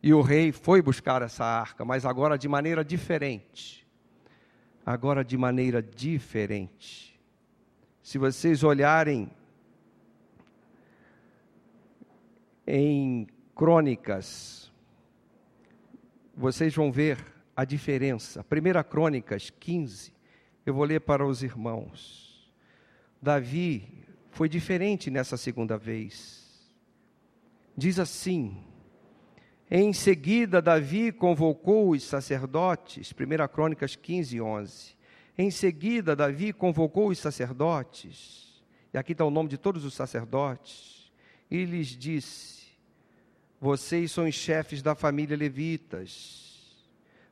E 0.03 0.15
o 0.15 0.23
rei 0.23 0.51
foi 0.51 0.81
buscar 0.81 1.21
essa 1.21 1.45
arca, 1.45 1.85
mas 1.85 2.07
agora 2.07 2.39
de 2.39 2.49
maneira 2.49 2.83
diferente 2.85 3.86
agora 4.87 5.25
de 5.25 5.37
maneira 5.37 5.83
diferente. 5.83 7.21
Se 8.01 8.19
vocês 8.19 8.63
olharem 8.63 9.29
em 12.65 13.27
Crônicas, 13.53 14.73
vocês 16.37 16.73
vão 16.73 16.93
ver 16.93 17.19
a 17.57 17.65
diferença. 17.65 18.45
Primeira 18.45 18.85
Crônicas 18.85 19.51
15, 19.51 20.13
eu 20.65 20.73
vou 20.73 20.85
ler 20.85 21.01
para 21.01 21.27
os 21.27 21.43
irmãos. 21.43 22.49
Davi 23.21 24.05
foi 24.31 24.49
diferente 24.49 25.11
nessa 25.11 25.37
segunda 25.37 25.77
vez. 25.77 26.71
Diz 27.77 27.99
assim: 27.99 28.63
em 29.71 29.93
seguida, 29.93 30.63
Davi 30.63 31.11
convocou 31.11 31.91
os 31.91 32.05
sacerdotes, 32.05 33.13
1 33.13 33.49
Crônicas 33.49 33.97
15, 33.97 34.41
11. 34.41 34.97
Em 35.37 35.51
seguida, 35.51 36.15
Davi 36.15 36.53
convocou 36.53 37.09
os 37.09 37.19
sacerdotes, 37.19 38.63
e 38.95 38.99
aqui 38.99 39.11
está 39.11 39.25
o 39.25 39.31
nome 39.31 39.49
de 39.49 39.59
todos 39.59 39.85
os 39.85 39.93
sacerdotes, 39.93 41.11
e 41.51 41.65
lhes 41.65 41.89
disse: 41.89 42.67
Vocês 43.61 44.13
são 44.13 44.29
os 44.29 44.37
chefes 44.37 44.83
da 44.83 44.95
família 44.95 45.37
levitas. 45.37 46.45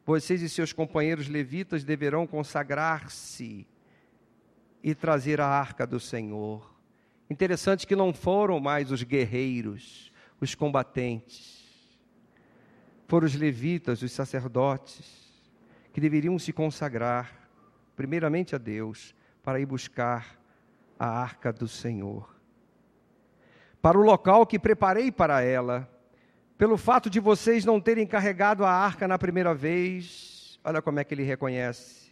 Vocês 0.05 0.43
e 0.43 0.49
seus 0.49 0.73
companheiros 0.73 1.29
levitas 1.29 1.85
deverão 1.85 2.26
consagrar-se 2.26 3.67
e 4.83 4.95
trazer 4.95 5.41
a 5.41 5.47
arca 5.47 5.87
do 5.87 5.99
Senhor. 5.99 6.75
Interessante 7.31 7.87
que 7.87 7.97
não 7.97 8.12
foram 8.12 8.61
mais 8.61 8.91
os 8.91 9.03
guerreiros, 9.03 10.12
os 10.41 10.55
combatentes 10.55 11.63
foram 13.06 13.26
os 13.26 13.34
levitas, 13.34 14.02
os 14.02 14.12
sacerdotes, 14.12 15.32
que 15.92 16.00
deveriam 16.00 16.38
se 16.38 16.52
consagrar, 16.52 17.49
primeiramente 17.94 18.54
a 18.54 18.58
Deus, 18.58 19.14
para 19.42 19.61
ir 19.61 19.66
buscar 19.66 20.38
a 20.99 21.06
arca 21.06 21.52
do 21.52 21.68
Senhor. 21.68 22.34
Para 23.80 23.99
o 23.99 24.02
local 24.02 24.46
que 24.46 24.58
preparei 24.58 25.12
para 25.12 25.42
ela, 25.42 25.88
pelo 26.56 26.76
fato 26.76 27.11
de 27.11 27.20
vocês 27.20 27.64
não 27.64 27.80
terem 27.80 28.06
carregado 28.06 28.64
a 28.64 28.70
arca 28.70 29.06
na 29.06 29.18
primeira 29.18 29.54
vez, 29.54 30.58
olha 30.64 30.80
como 30.80 30.99
é 30.99 31.04
que 31.04 31.12
ele 31.12 31.23
reconhece. 31.23 32.11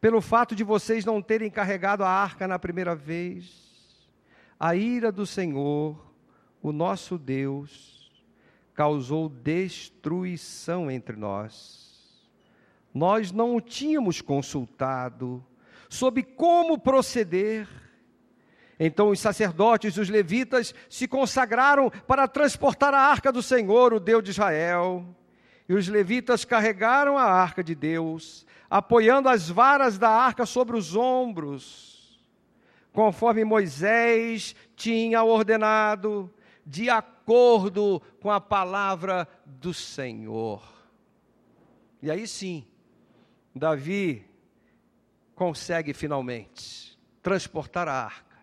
Pelo 0.00 0.20
fato 0.20 0.56
de 0.56 0.64
vocês 0.64 1.04
não 1.04 1.22
terem 1.22 1.48
carregado 1.48 2.02
a 2.02 2.08
arca 2.08 2.48
na 2.48 2.58
primeira 2.58 2.94
vez, 2.94 4.10
a 4.58 4.74
ira 4.74 5.12
do 5.12 5.24
Senhor, 5.24 6.12
o 6.60 6.72
nosso 6.72 7.16
Deus, 7.16 8.01
causou 8.74 9.28
destruição 9.28 10.90
entre 10.90 11.16
nós. 11.16 11.80
nós 12.94 13.32
não 13.32 13.56
o 13.56 13.60
tínhamos 13.60 14.20
consultado 14.20 15.44
sobre 15.88 16.22
como 16.22 16.78
proceder. 16.78 17.66
Então 18.78 19.10
os 19.10 19.20
sacerdotes 19.20 19.96
os 19.96 20.08
levitas 20.08 20.74
se 20.90 21.06
consagraram 21.06 21.90
para 22.06 22.28
transportar 22.28 22.92
a 22.92 23.00
arca 23.00 23.30
do 23.30 23.42
Senhor, 23.42 23.94
o 23.94 24.00
Deus 24.00 24.22
de 24.22 24.30
Israel. 24.30 25.06
E 25.68 25.74
os 25.74 25.88
levitas 25.88 26.44
carregaram 26.44 27.16
a 27.16 27.24
arca 27.24 27.62
de 27.62 27.74
Deus, 27.74 28.46
apoiando 28.68 29.28
as 29.28 29.48
varas 29.48 29.96
da 29.98 30.10
arca 30.10 30.44
sobre 30.44 30.76
os 30.76 30.96
ombros, 30.96 32.20
conforme 32.92 33.44
Moisés 33.44 34.56
tinha 34.74 35.22
ordenado, 35.22 36.30
de 36.64 36.88
acordo 36.88 38.00
com 38.20 38.30
a 38.30 38.40
palavra 38.40 39.28
do 39.44 39.74
Senhor. 39.74 40.62
E 42.00 42.10
aí 42.10 42.26
sim, 42.26 42.66
Davi 43.54 44.24
consegue 45.34 45.92
finalmente 45.92 46.98
transportar 47.22 47.88
a 47.88 48.04
arca 48.04 48.38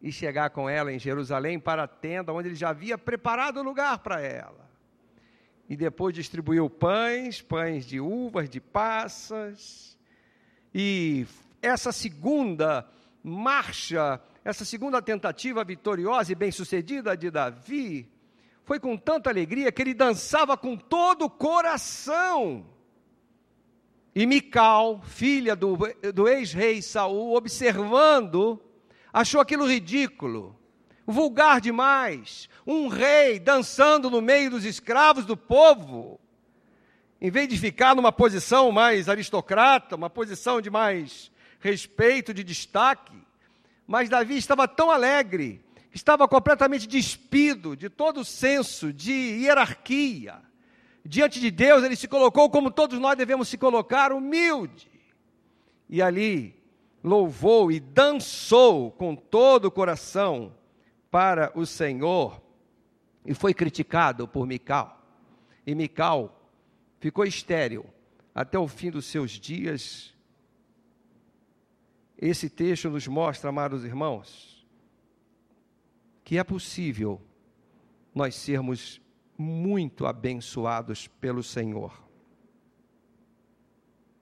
e 0.00 0.12
chegar 0.12 0.50
com 0.50 0.68
ela 0.68 0.92
em 0.92 0.98
Jerusalém 0.98 1.58
para 1.58 1.84
a 1.84 1.88
tenda 1.88 2.32
onde 2.32 2.48
ele 2.48 2.54
já 2.54 2.70
havia 2.70 2.98
preparado 2.98 3.58
o 3.58 3.62
lugar 3.62 3.98
para 3.98 4.20
ela. 4.20 4.68
E 5.68 5.76
depois 5.76 6.14
distribuiu 6.14 6.68
pães, 6.68 7.40
pães 7.40 7.86
de 7.86 8.00
uvas, 8.00 8.50
de 8.50 8.60
passas. 8.60 9.98
E 10.74 11.26
essa 11.62 11.90
segunda 11.90 12.86
marcha, 13.22 14.20
essa 14.44 14.64
segunda 14.64 15.00
tentativa 15.00 15.64
vitoriosa 15.64 16.30
e 16.30 16.34
bem-sucedida 16.34 17.16
de 17.16 17.30
Davi, 17.30 18.06
foi 18.62 18.78
com 18.78 18.96
tanta 18.96 19.30
alegria 19.30 19.72
que 19.72 19.80
ele 19.80 19.94
dançava 19.94 20.56
com 20.56 20.76
todo 20.76 21.24
o 21.24 21.30
coração. 21.30 22.66
E 24.14 24.26
Mical, 24.26 25.02
filha 25.02 25.56
do, 25.56 25.78
do 26.14 26.28
ex-rei 26.28 26.82
Saul, 26.82 27.34
observando, 27.34 28.62
achou 29.12 29.40
aquilo 29.40 29.66
ridículo, 29.66 30.56
vulgar 31.06 31.60
demais. 31.60 32.48
Um 32.66 32.88
rei 32.88 33.40
dançando 33.40 34.10
no 34.10 34.20
meio 34.20 34.50
dos 34.50 34.64
escravos 34.64 35.24
do 35.24 35.36
povo, 35.36 36.20
em 37.20 37.30
vez 37.30 37.48
de 37.48 37.58
ficar 37.58 37.96
numa 37.96 38.12
posição 38.12 38.70
mais 38.70 39.08
aristocrata, 39.08 39.96
uma 39.96 40.10
posição 40.10 40.60
de 40.60 40.68
mais 40.70 41.32
respeito, 41.60 42.34
de 42.34 42.44
destaque. 42.44 43.23
Mas 43.86 44.08
Davi 44.08 44.36
estava 44.36 44.66
tão 44.66 44.90
alegre, 44.90 45.60
estava 45.92 46.26
completamente 46.26 46.86
despido 46.86 47.76
de 47.76 47.88
todo 47.88 48.24
senso 48.24 48.92
de 48.92 49.12
hierarquia 49.12 50.42
diante 51.04 51.38
de 51.38 51.50
Deus, 51.50 51.84
ele 51.84 51.96
se 51.96 52.08
colocou 52.08 52.48
como 52.48 52.70
todos 52.70 52.98
nós 52.98 53.16
devemos 53.16 53.48
se 53.48 53.58
colocar, 53.58 54.12
humilde. 54.12 54.90
E 55.88 56.00
ali 56.00 56.56
louvou 57.02 57.70
e 57.70 57.78
dançou 57.78 58.90
com 58.90 59.14
todo 59.14 59.66
o 59.66 59.70
coração 59.70 60.54
para 61.10 61.52
o 61.54 61.66
Senhor. 61.66 62.40
E 63.26 63.34
foi 63.34 63.52
criticado 63.52 64.26
por 64.26 64.46
Mical. 64.46 65.02
E 65.66 65.74
Mical 65.74 66.50
ficou 66.98 67.24
estéril 67.24 67.84
até 68.34 68.58
o 68.58 68.66
fim 68.66 68.90
dos 68.90 69.04
seus 69.04 69.32
dias. 69.32 70.13
Esse 72.18 72.48
texto 72.48 72.88
nos 72.88 73.06
mostra, 73.06 73.50
amados 73.50 73.84
irmãos, 73.84 74.66
que 76.22 76.38
é 76.38 76.44
possível 76.44 77.20
nós 78.14 78.34
sermos 78.34 79.00
muito 79.36 80.06
abençoados 80.06 81.06
pelo 81.06 81.42
Senhor. 81.42 82.02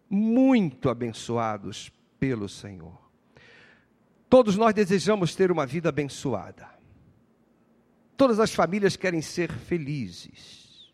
Muito 0.09 0.89
abençoados 0.89 1.91
pelo 2.19 2.49
Senhor. 2.49 3.01
Todos 4.29 4.57
nós 4.57 4.75
desejamos 4.75 5.35
ter 5.35 5.53
uma 5.53 5.67
vida 5.67 5.91
abençoada. 5.91 6.69
Todas 8.17 8.41
as 8.41 8.55
famílias 8.55 8.97
querem 8.97 9.21
ser 9.21 9.53
felizes. 9.53 10.93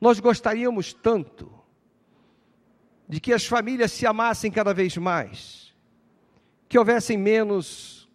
Nós 0.00 0.20
gostaríamos 0.20 0.92
tanto 0.92 1.52
de 3.08 3.20
que 3.20 3.32
as 3.32 3.46
famílias 3.46 3.92
se 3.92 4.06
amassem 4.06 4.50
cada 4.50 4.72
vez 4.72 4.96
mais, 4.96 5.61
que 6.72 6.78
houvessem 6.78 7.18
menos 7.18 8.08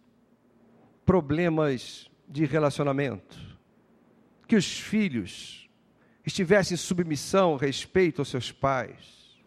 problemas 1.06 2.10
de 2.28 2.44
relacionamento, 2.44 3.38
que 4.48 4.56
os 4.56 4.80
filhos 4.80 5.70
estivessem 6.26 6.74
em 6.74 6.78
submissão, 6.78 7.56
respeito 7.56 8.20
aos 8.20 8.30
seus 8.30 8.52
pais, 8.52 9.40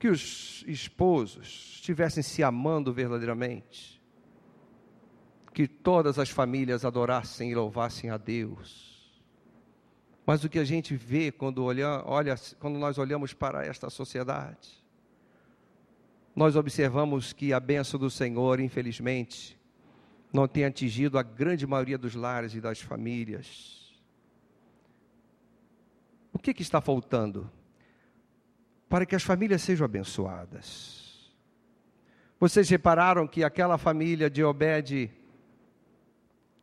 que 0.00 0.08
os 0.08 0.64
esposos 0.66 1.74
estivessem 1.76 2.24
se 2.24 2.42
amando 2.42 2.92
verdadeiramente, 2.92 4.02
que 5.54 5.68
todas 5.68 6.18
as 6.18 6.28
famílias 6.28 6.84
adorassem 6.84 7.52
e 7.52 7.54
louvassem 7.54 8.10
a 8.10 8.16
Deus. 8.16 9.22
Mas 10.26 10.42
o 10.42 10.48
que 10.48 10.58
a 10.58 10.64
gente 10.64 10.96
vê 10.96 11.30
quando, 11.30 11.62
olha, 11.62 12.02
olha, 12.04 12.34
quando 12.58 12.80
nós 12.80 12.98
olhamos 12.98 13.32
para 13.32 13.64
esta 13.64 13.88
sociedade, 13.88 14.81
nós 16.34 16.56
observamos 16.56 17.32
que 17.32 17.52
a 17.52 17.60
bênção 17.60 18.00
do 18.00 18.10
Senhor, 18.10 18.58
infelizmente, 18.58 19.58
não 20.32 20.48
tem 20.48 20.64
atingido 20.64 21.18
a 21.18 21.22
grande 21.22 21.66
maioria 21.66 21.98
dos 21.98 22.14
lares 22.14 22.54
e 22.54 22.60
das 22.60 22.80
famílias. 22.80 23.92
O 26.32 26.38
que, 26.38 26.54
que 26.54 26.62
está 26.62 26.80
faltando? 26.80 27.50
Para 28.88 29.04
que 29.04 29.14
as 29.14 29.22
famílias 29.22 29.60
sejam 29.60 29.84
abençoadas. 29.84 31.32
Vocês 32.40 32.68
repararam 32.68 33.26
que 33.28 33.44
aquela 33.44 33.76
família 33.76 34.28
de 34.30 34.42
Obed, 34.42 35.10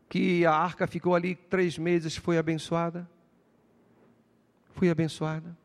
que 0.10 0.46
a 0.46 0.52
arca 0.52 0.88
ficou 0.88 1.14
ali 1.14 1.36
três 1.36 1.78
meses, 1.78 2.18
foi 2.18 2.38
abençoada? 2.38 3.10
Foi 4.72 4.90
abençoada. 4.90 5.56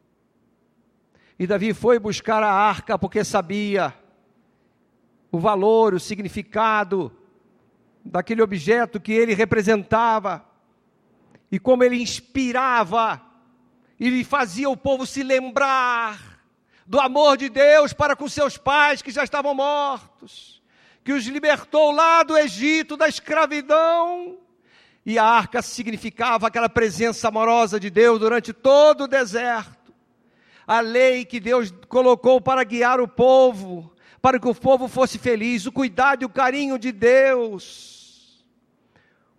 E 1.38 1.46
Davi 1.46 1.74
foi 1.74 1.98
buscar 1.98 2.42
a 2.42 2.52
arca 2.52 2.98
porque 2.98 3.24
sabia 3.24 3.94
o 5.32 5.38
valor, 5.38 5.94
o 5.94 6.00
significado 6.00 7.12
daquele 8.04 8.42
objeto 8.42 9.00
que 9.00 9.12
ele 9.12 9.34
representava 9.34 10.44
e 11.50 11.58
como 11.58 11.82
ele 11.82 12.00
inspirava 12.00 13.20
e 13.98 14.22
fazia 14.24 14.68
o 14.68 14.76
povo 14.76 15.06
se 15.06 15.22
lembrar 15.22 16.40
do 16.86 17.00
amor 17.00 17.36
de 17.36 17.48
Deus 17.48 17.92
para 17.92 18.14
com 18.14 18.28
seus 18.28 18.56
pais 18.56 19.02
que 19.02 19.10
já 19.10 19.24
estavam 19.24 19.54
mortos, 19.54 20.62
que 21.02 21.12
os 21.12 21.24
libertou 21.26 21.90
lá 21.90 22.22
do 22.22 22.36
Egito, 22.36 22.96
da 22.96 23.08
escravidão. 23.08 24.38
E 25.06 25.18
a 25.18 25.24
arca 25.24 25.60
significava 25.60 26.46
aquela 26.46 26.68
presença 26.68 27.28
amorosa 27.28 27.78
de 27.78 27.90
Deus 27.90 28.18
durante 28.18 28.52
todo 28.52 29.04
o 29.04 29.08
deserto. 29.08 29.83
A 30.66 30.80
lei 30.80 31.24
que 31.24 31.40
Deus 31.40 31.72
colocou 31.88 32.40
para 32.40 32.64
guiar 32.64 33.00
o 33.00 33.08
povo, 33.08 33.92
para 34.20 34.38
que 34.38 34.48
o 34.48 34.54
povo 34.54 34.88
fosse 34.88 35.18
feliz, 35.18 35.66
o 35.66 35.72
cuidado 35.72 36.22
e 36.22 36.26
o 36.26 36.30
carinho 36.30 36.78
de 36.78 36.92
Deus. 36.92 38.44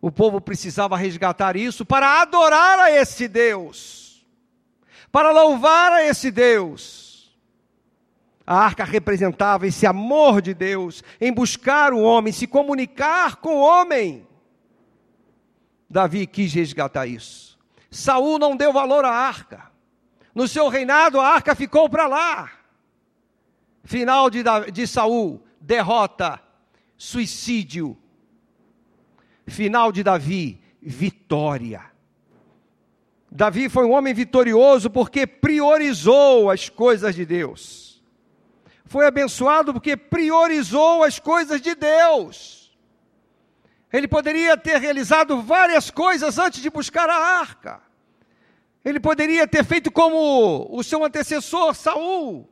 O 0.01 0.11
povo 0.11 0.39
precisava 0.39 0.95
resgatar 0.95 1.55
isso 1.55 1.85
para 1.85 2.21
adorar 2.21 2.79
a 2.79 2.91
esse 2.91 3.27
Deus 3.27 4.05
para 5.15 5.31
louvar 5.31 5.93
a 5.93 6.03
esse 6.03 6.29
Deus. 6.29 7.33
A 8.45 8.57
arca 8.57 8.83
representava 8.83 9.65
esse 9.65 9.87
amor 9.87 10.41
de 10.41 10.53
Deus 10.53 11.01
em 11.21 11.31
buscar 11.31 11.93
o 11.93 12.01
homem, 12.01 12.33
se 12.33 12.45
comunicar 12.45 13.37
com 13.37 13.55
o 13.55 13.61
homem. 13.61 14.27
Davi 15.89 16.27
quis 16.27 16.53
resgatar 16.53 17.07
isso. 17.07 17.57
Saul 17.89 18.37
não 18.37 18.57
deu 18.57 18.73
valor 18.73 19.05
à 19.05 19.09
arca. 19.09 19.71
No 20.35 20.49
seu 20.49 20.67
reinado, 20.67 21.17
a 21.17 21.29
arca 21.29 21.55
ficou 21.55 21.89
para 21.89 22.07
lá. 22.07 22.51
Final 23.85 24.29
de, 24.29 24.43
de 24.73 24.85
Saul, 24.85 25.41
derrota, 25.61 26.41
suicídio. 26.97 27.97
Final 29.47 29.93
de 29.93 30.03
Davi, 30.03 30.61
vitória. 30.81 31.85
Davi 33.31 33.69
foi 33.69 33.85
um 33.85 33.91
homem 33.91 34.13
vitorioso 34.13 34.89
porque 34.89 35.25
priorizou 35.25 36.49
as 36.49 36.67
coisas 36.67 37.15
de 37.15 37.25
Deus. 37.25 38.03
Foi 38.85 39.05
abençoado 39.05 39.73
porque 39.73 39.95
priorizou 39.95 41.03
as 41.03 41.17
coisas 41.17 41.61
de 41.61 41.75
Deus. 41.75 42.77
Ele 43.91 44.07
poderia 44.07 44.57
ter 44.57 44.79
realizado 44.79 45.41
várias 45.41 45.89
coisas 45.89 46.37
antes 46.37 46.61
de 46.61 46.69
buscar 46.69 47.09
a 47.09 47.39
arca. 47.39 47.81
Ele 48.85 48.99
poderia 48.99 49.47
ter 49.47 49.65
feito 49.65 49.91
como 49.91 50.67
o 50.69 50.83
seu 50.83 51.03
antecessor 51.03 51.73
Saul. 51.73 52.47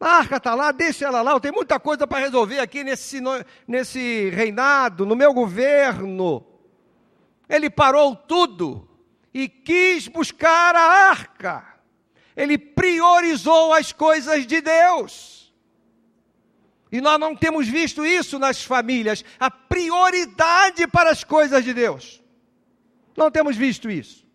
A 0.00 0.16
arca 0.16 0.36
está 0.36 0.52
lá, 0.52 0.72
deixa 0.72 1.06
ela 1.06 1.22
lá. 1.22 1.30
Eu 1.30 1.40
tenho 1.40 1.54
muita 1.54 1.78
coisa 1.78 2.04
para 2.04 2.18
resolver 2.18 2.58
aqui 2.58 2.82
nesse, 2.82 3.20
nesse 3.66 4.28
reinado, 4.30 5.06
no 5.06 5.14
meu 5.14 5.32
governo. 5.32 6.44
Ele 7.48 7.70
parou 7.70 8.16
tudo 8.16 8.88
e 9.32 9.48
quis 9.48 10.08
buscar 10.08 10.74
a 10.74 11.10
arca. 11.10 11.64
ele 12.36 12.58
priorizou 12.58 13.72
as 13.72 13.92
coisas 13.92 14.46
de 14.46 14.60
Deus. 14.60 15.54
E 16.90 17.00
nós 17.00 17.20
não 17.20 17.36
temos 17.36 17.68
visto 17.68 18.04
isso 18.04 18.38
nas 18.38 18.64
famílias, 18.64 19.24
a 19.38 19.50
prioridade 19.50 20.88
para 20.88 21.10
as 21.10 21.22
coisas 21.22 21.64
de 21.64 21.72
Deus. 21.72 22.22
Não 23.16 23.30
temos 23.30 23.56
visto 23.56 23.90
isso. 23.90 24.27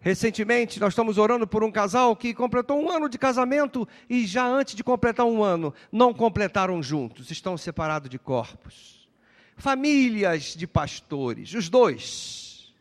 Recentemente, 0.00 0.80
nós 0.80 0.92
estamos 0.92 1.18
orando 1.18 1.46
por 1.46 1.62
um 1.62 1.70
casal 1.70 2.16
que 2.16 2.32
completou 2.32 2.82
um 2.82 2.90
ano 2.90 3.08
de 3.08 3.18
casamento 3.18 3.86
e 4.08 4.26
já 4.26 4.46
antes 4.46 4.74
de 4.74 4.82
completar 4.82 5.26
um 5.26 5.44
ano, 5.44 5.74
não 5.92 6.14
completaram 6.14 6.82
juntos, 6.82 7.30
estão 7.30 7.56
separados 7.56 8.08
de 8.08 8.18
corpos. 8.18 9.08
Famílias 9.56 10.54
de 10.56 10.66
pastores, 10.66 11.52
os 11.52 11.68
dois, 11.68 12.74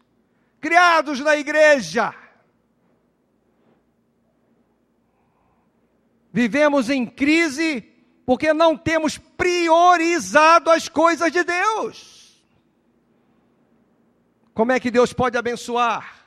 criados 0.61 1.19
na 1.19 1.35
igreja, 1.35 2.15
Vivemos 6.31 6.89
em 6.89 7.05
crise 7.05 7.81
porque 8.25 8.53
não 8.53 8.77
temos 8.77 9.17
priorizado 9.17 10.69
as 10.69 10.87
coisas 10.87 11.31
de 11.31 11.43
Deus. 11.43 12.39
Como 14.53 14.71
é 14.71 14.79
que 14.79 14.91
Deus 14.91 15.11
pode 15.13 15.37
abençoar? 15.37 16.18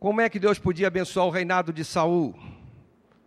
Como 0.00 0.22
é 0.22 0.30
que 0.30 0.38
Deus 0.38 0.58
podia 0.58 0.86
abençoar 0.86 1.26
o 1.26 1.30
reinado 1.30 1.74
de 1.74 1.84
Saul 1.84 2.34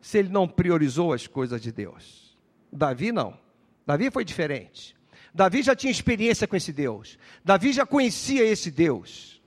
se 0.02 0.18
ele 0.18 0.30
não 0.30 0.48
priorizou 0.48 1.14
as 1.14 1.28
coisas 1.28 1.62
de 1.62 1.72
Deus? 1.72 2.36
Davi 2.72 3.12
não. 3.12 3.38
Davi 3.86 4.10
foi 4.10 4.26
diferente. 4.26 4.96
Davi 5.32 5.62
já 5.62 5.76
tinha 5.76 5.92
experiência 5.92 6.48
com 6.48 6.56
esse 6.56 6.74
Deus. 6.74 7.20
Davi 7.46 7.72
já 7.74 7.86
conhecia 7.86 8.44
esse 8.44 8.72
Deus. 8.72 9.40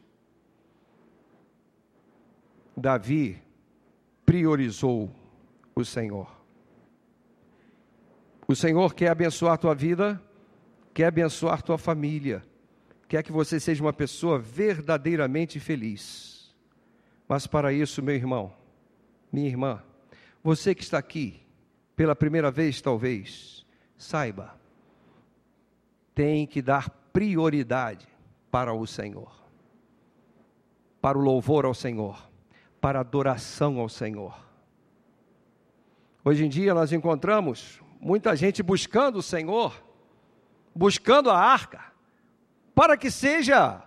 Davi 2.76 3.42
priorizou 4.24 5.10
o 5.74 5.84
Senhor. 5.84 6.30
O 8.46 8.54
Senhor 8.54 8.94
quer 8.94 9.08
abençoar 9.08 9.54
a 9.54 9.58
tua 9.58 9.74
vida, 9.74 10.22
quer 10.94 11.06
abençoar 11.06 11.58
a 11.58 11.62
tua 11.62 11.76
família, 11.76 12.44
quer 13.08 13.24
que 13.24 13.32
você 13.32 13.58
seja 13.58 13.82
uma 13.82 13.92
pessoa 13.92 14.38
verdadeiramente 14.38 15.58
feliz. 15.58 16.35
Mas 17.28 17.46
para 17.46 17.72
isso, 17.72 18.02
meu 18.02 18.14
irmão, 18.14 18.52
minha 19.32 19.48
irmã, 19.48 19.82
você 20.42 20.74
que 20.74 20.82
está 20.82 20.98
aqui 20.98 21.40
pela 21.96 22.14
primeira 22.14 22.50
vez, 22.50 22.80
talvez, 22.80 23.66
saiba, 23.96 24.54
tem 26.14 26.46
que 26.46 26.62
dar 26.62 26.88
prioridade 27.12 28.06
para 28.50 28.72
o 28.72 28.86
Senhor, 28.86 29.32
para 31.00 31.18
o 31.18 31.20
louvor 31.20 31.64
ao 31.64 31.74
Senhor, 31.74 32.30
para 32.80 32.98
a 32.98 33.00
adoração 33.00 33.80
ao 33.80 33.88
Senhor. 33.88 34.46
Hoje 36.24 36.44
em 36.44 36.48
dia 36.48 36.74
nós 36.74 36.92
encontramos 36.92 37.80
muita 38.00 38.36
gente 38.36 38.62
buscando 38.62 39.18
o 39.18 39.22
Senhor, 39.22 39.82
buscando 40.74 41.30
a 41.30 41.38
arca, 41.38 41.92
para 42.74 42.96
que 42.96 43.10
seja 43.10 43.82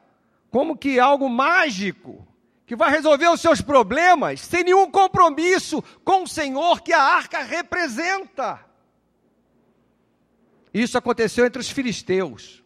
como 0.50 0.78
que 0.78 1.00
algo 1.00 1.30
mágico, 1.30 2.28
que 2.70 2.76
vai 2.76 2.92
resolver 2.92 3.28
os 3.30 3.42
seus 3.42 3.62
problemas, 3.62 4.42
sem 4.42 4.64
nenhum 4.64 4.92
compromisso 4.92 5.84
com 6.06 6.22
o 6.22 6.28
Senhor 6.28 6.82
que 6.82 6.94
a 6.94 7.02
arca 7.02 7.42
representa. 7.42 8.64
Isso 10.72 10.96
aconteceu 10.96 11.48
entre 11.48 11.60
os 11.60 11.68
filisteus. 11.68 12.64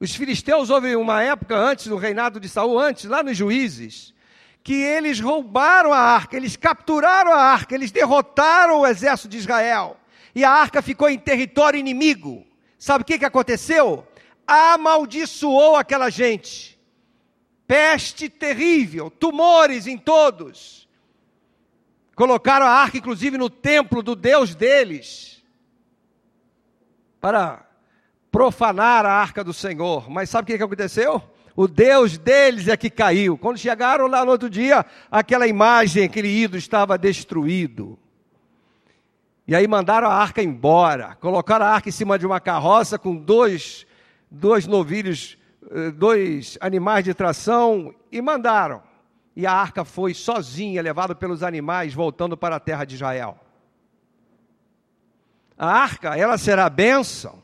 Os 0.00 0.16
filisteus 0.16 0.70
houve 0.70 0.96
uma 0.96 1.22
época 1.22 1.54
antes 1.54 1.86
do 1.86 1.98
reinado 1.98 2.40
de 2.40 2.48
Saul, 2.48 2.78
antes, 2.78 3.04
lá 3.04 3.22
nos 3.22 3.36
juízes, 3.36 4.14
que 4.62 4.72
eles 4.72 5.20
roubaram 5.20 5.92
a 5.92 5.98
arca, 5.98 6.38
eles 6.38 6.56
capturaram 6.56 7.30
a 7.30 7.42
arca, 7.42 7.74
eles 7.74 7.92
derrotaram 7.92 8.80
o 8.80 8.86
exército 8.86 9.28
de 9.28 9.36
Israel. 9.36 9.98
E 10.34 10.42
a 10.46 10.50
arca 10.50 10.80
ficou 10.80 11.10
em 11.10 11.18
território 11.18 11.78
inimigo. 11.78 12.42
Sabe 12.78 13.02
o 13.02 13.04
que, 13.04 13.18
que 13.18 13.26
aconteceu? 13.26 14.08
Amaldiçoou 14.46 15.76
aquela 15.76 16.08
gente. 16.08 16.73
Peste 17.66 18.28
terrível, 18.28 19.10
tumores 19.10 19.86
em 19.86 19.96
todos. 19.96 20.88
Colocaram 22.14 22.66
a 22.66 22.70
arca, 22.70 22.98
inclusive, 22.98 23.38
no 23.38 23.50
templo 23.50 24.02
do 24.02 24.14
Deus 24.14 24.54
deles, 24.54 25.42
para 27.20 27.66
profanar 28.30 29.06
a 29.06 29.12
arca 29.12 29.42
do 29.42 29.52
Senhor. 29.52 30.10
Mas 30.10 30.30
sabe 30.30 30.52
o 30.52 30.56
que, 30.56 30.62
aconteceu? 30.62 31.22
o 31.56 31.68
Deus 31.68 32.18
deles 32.18 32.68
é 32.68 32.76
que 32.76 32.90
caiu. 32.90 33.38
Quando 33.38 33.58
chegaram 33.58 34.06
lá 34.06 34.24
no 34.24 34.32
outro 34.32 34.50
dia, 34.50 34.84
aquela 35.10 35.46
imagem, 35.46 36.04
aquele 36.04 36.28
ídolo 36.28 36.58
estava 36.58 36.98
destruído. 36.98 37.98
E 39.46 39.54
aí 39.54 39.68
mandaram 39.68 40.08
a 40.08 40.14
arca 40.14 40.42
embora, 40.42 41.16
colocaram 41.20 41.66
a 41.66 41.68
arca 41.68 41.88
em 41.88 41.92
cima 41.92 42.18
de 42.18 42.26
uma 42.26 42.40
carroça 42.40 42.98
com 42.98 43.14
dois, 43.14 43.86
dois 44.30 44.66
novilhos, 44.66 45.36
dois 45.96 46.58
animais 46.60 47.04
de 47.04 47.14
tração 47.14 47.94
e 48.10 48.20
mandaram. 48.20 48.82
E 49.36 49.46
a 49.46 49.52
arca 49.52 49.84
foi 49.84 50.14
sozinha, 50.14 50.82
levada 50.82 51.14
pelos 51.14 51.42
animais, 51.42 51.92
voltando 51.92 52.36
para 52.36 52.56
a 52.56 52.60
terra 52.60 52.84
de 52.84 52.94
Israel. 52.94 53.38
A 55.58 55.66
arca, 55.66 56.16
ela 56.16 56.38
será 56.38 56.68
bênção, 56.68 57.42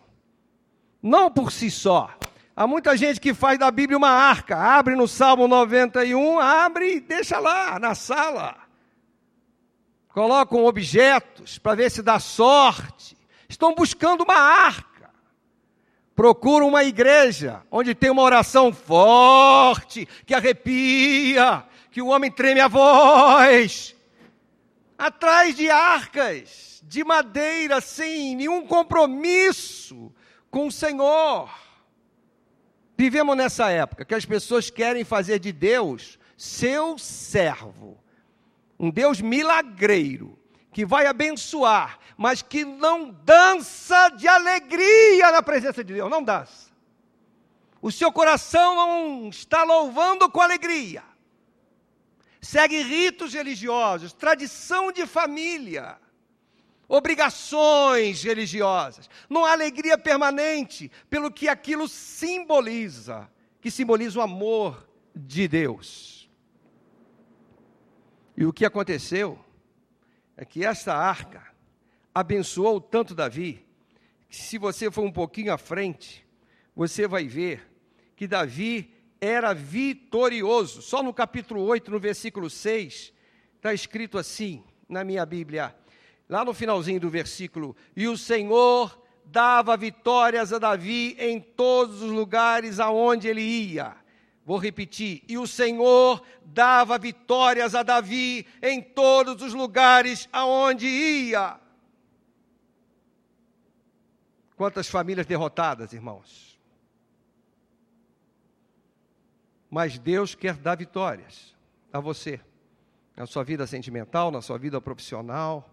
não 1.03 1.31
por 1.31 1.51
si 1.51 1.71
só, 1.71 2.11
Há 2.61 2.67
muita 2.67 2.95
gente 2.95 3.19
que 3.19 3.33
faz 3.33 3.59
da 3.59 3.71
Bíblia 3.71 3.97
uma 3.97 4.11
arca, 4.11 4.55
abre 4.55 4.95
no 4.95 5.09
Salmo 5.09 5.49
91, 5.49 6.39
abre 6.39 6.97
e 6.97 7.01
deixa 7.01 7.39
lá 7.39 7.79
na 7.79 7.95
sala. 7.95 8.55
Colocam 10.11 10.67
objetos 10.67 11.59
para 11.59 11.77
ver 11.77 11.91
se 11.91 12.03
dá 12.03 12.19
sorte. 12.19 13.17
Estão 13.49 13.75
buscando 13.75 14.25
uma 14.25 14.35
arca. 14.35 14.90
Procuram 16.21 16.69
uma 16.69 16.85
igreja 16.85 17.63
onde 17.71 17.95
tem 17.95 18.11
uma 18.11 18.21
oração 18.21 18.75
forte, 18.75 20.07
que 20.27 20.35
arrepia, 20.35 21.65
que 21.91 22.03
o 22.03 22.09
homem 22.09 22.31
treme 22.31 22.61
a 22.61 22.69
voz. 22.69 23.97
Atrás 24.99 25.57
de 25.57 25.71
arcas 25.71 26.83
de 26.85 27.03
madeira 27.03 27.81
sem 27.81 28.37
nenhum 28.37 28.67
compromisso 28.67 30.13
com 30.51 30.67
o 30.67 30.71
Senhor. 30.71 31.51
Vivemos 32.99 33.35
nessa 33.35 33.71
época 33.71 34.05
que 34.05 34.15
as 34.15 34.27
pessoas 34.27 34.69
querem 34.69 35.05
fazer 35.05 35.39
de 35.39 35.53
Deus 35.53 36.19
seu 36.37 36.99
servo, 36.99 37.99
um 38.79 38.91
Deus 38.91 39.23
milagreiro, 39.23 40.39
que 40.71 40.85
vai 40.85 41.07
abençoar, 41.07 41.99
mas 42.21 42.43
que 42.43 42.67
não 42.67 43.11
dança 43.11 44.11
de 44.11 44.29
alegria 44.29 45.33
na 45.33 45.43
presença 45.43 45.83
de 45.83 45.95
Deus, 45.95 46.11
não 46.11 46.23
dança. 46.23 46.71
O 47.81 47.91
seu 47.91 48.13
coração 48.13 48.77
não 48.77 49.31
está 49.31 49.63
louvando 49.63 50.29
com 50.29 50.39
alegria. 50.39 51.03
Segue 52.39 52.83
ritos 52.83 53.33
religiosos, 53.33 54.13
tradição 54.13 54.93
de 54.93 55.07
família 55.07 55.99
obrigações 56.87 58.25
religiosas, 58.25 59.09
não 59.29 59.45
há 59.45 59.53
alegria 59.53 59.97
permanente 59.97 60.91
pelo 61.09 61.31
que 61.31 61.49
aquilo 61.49 61.87
simboliza, 61.87 63.31
que 63.61 63.71
simboliza 63.71 64.19
o 64.19 64.23
amor 64.23 64.91
de 65.15 65.47
Deus. 65.47 66.29
E 68.37 68.45
o 68.45 68.53
que 68.53 68.65
aconteceu 68.67 69.39
é 70.37 70.45
que 70.45 70.65
esta 70.65 70.93
arca 70.93 71.50
abençoou 72.15 72.81
tanto 72.81 73.15
Davi, 73.15 73.65
que 74.29 74.37
se 74.37 74.59
você 74.59 74.91
for 74.91 75.03
um 75.03 75.13
pouquinho 75.13 75.53
à 75.53 75.59
frente, 75.59 76.25
você 76.75 77.07
vai 77.07 77.27
ver 77.27 77.69
que 78.17 78.27
Davi 78.27 78.93
era 79.21 79.53
vitorioso. 79.53 80.83
Só 80.83 81.03
no 81.03 81.13
capítulo 81.13 81.63
8, 81.63 81.91
no 81.91 82.01
versículo 82.01 82.49
6, 82.49 83.13
está 83.57 83.75
escrito 83.75 84.19
assim 84.19 84.63
na 84.89 85.05
minha 85.05 85.27
Bíblia: 85.27 85.75
lá 86.29 86.45
no 86.45 86.55
finalzinho 86.55 87.01
do 87.01 87.11
versículo, 87.11 87.77
e 87.95 88.09
o 88.09 88.17
Senhor 88.17 89.01
dava 89.25 89.77
vitórias 89.77 90.53
a 90.53 90.59
Davi 90.59 91.17
em 91.19 91.41
todos 91.41 92.03
os 92.03 92.11
lugares 92.11 92.81
aonde 92.81 93.29
ele 93.29 93.43
ia. 93.43 93.95
Vou 94.45 94.57
repetir, 94.59 95.23
e 95.29 95.39
o 95.39 95.47
Senhor 95.47 96.23
dava 96.45 96.99
vitórias 96.99 97.75
a 97.75 97.83
Davi 97.83 98.47
em 98.61 98.81
todos 98.81 99.43
os 99.43 99.55
lugares 99.55 100.29
aonde 100.33 100.87
ia. 100.87 101.60
Quantas 104.61 104.89
famílias 104.89 105.25
derrotadas, 105.25 105.95
irmãos? 105.95 106.61
Mas 109.71 109.99
Deus 109.99 110.35
quer 110.35 110.59
dar 110.59 110.77
vitórias 110.77 111.57
a 111.91 111.99
você, 111.99 112.39
na 113.17 113.25
sua 113.25 113.43
vida 113.43 113.67
sentimental, 113.67 114.31
na 114.31 114.43
sua 114.43 114.59
vida 114.59 114.79
profissional, 114.79 115.67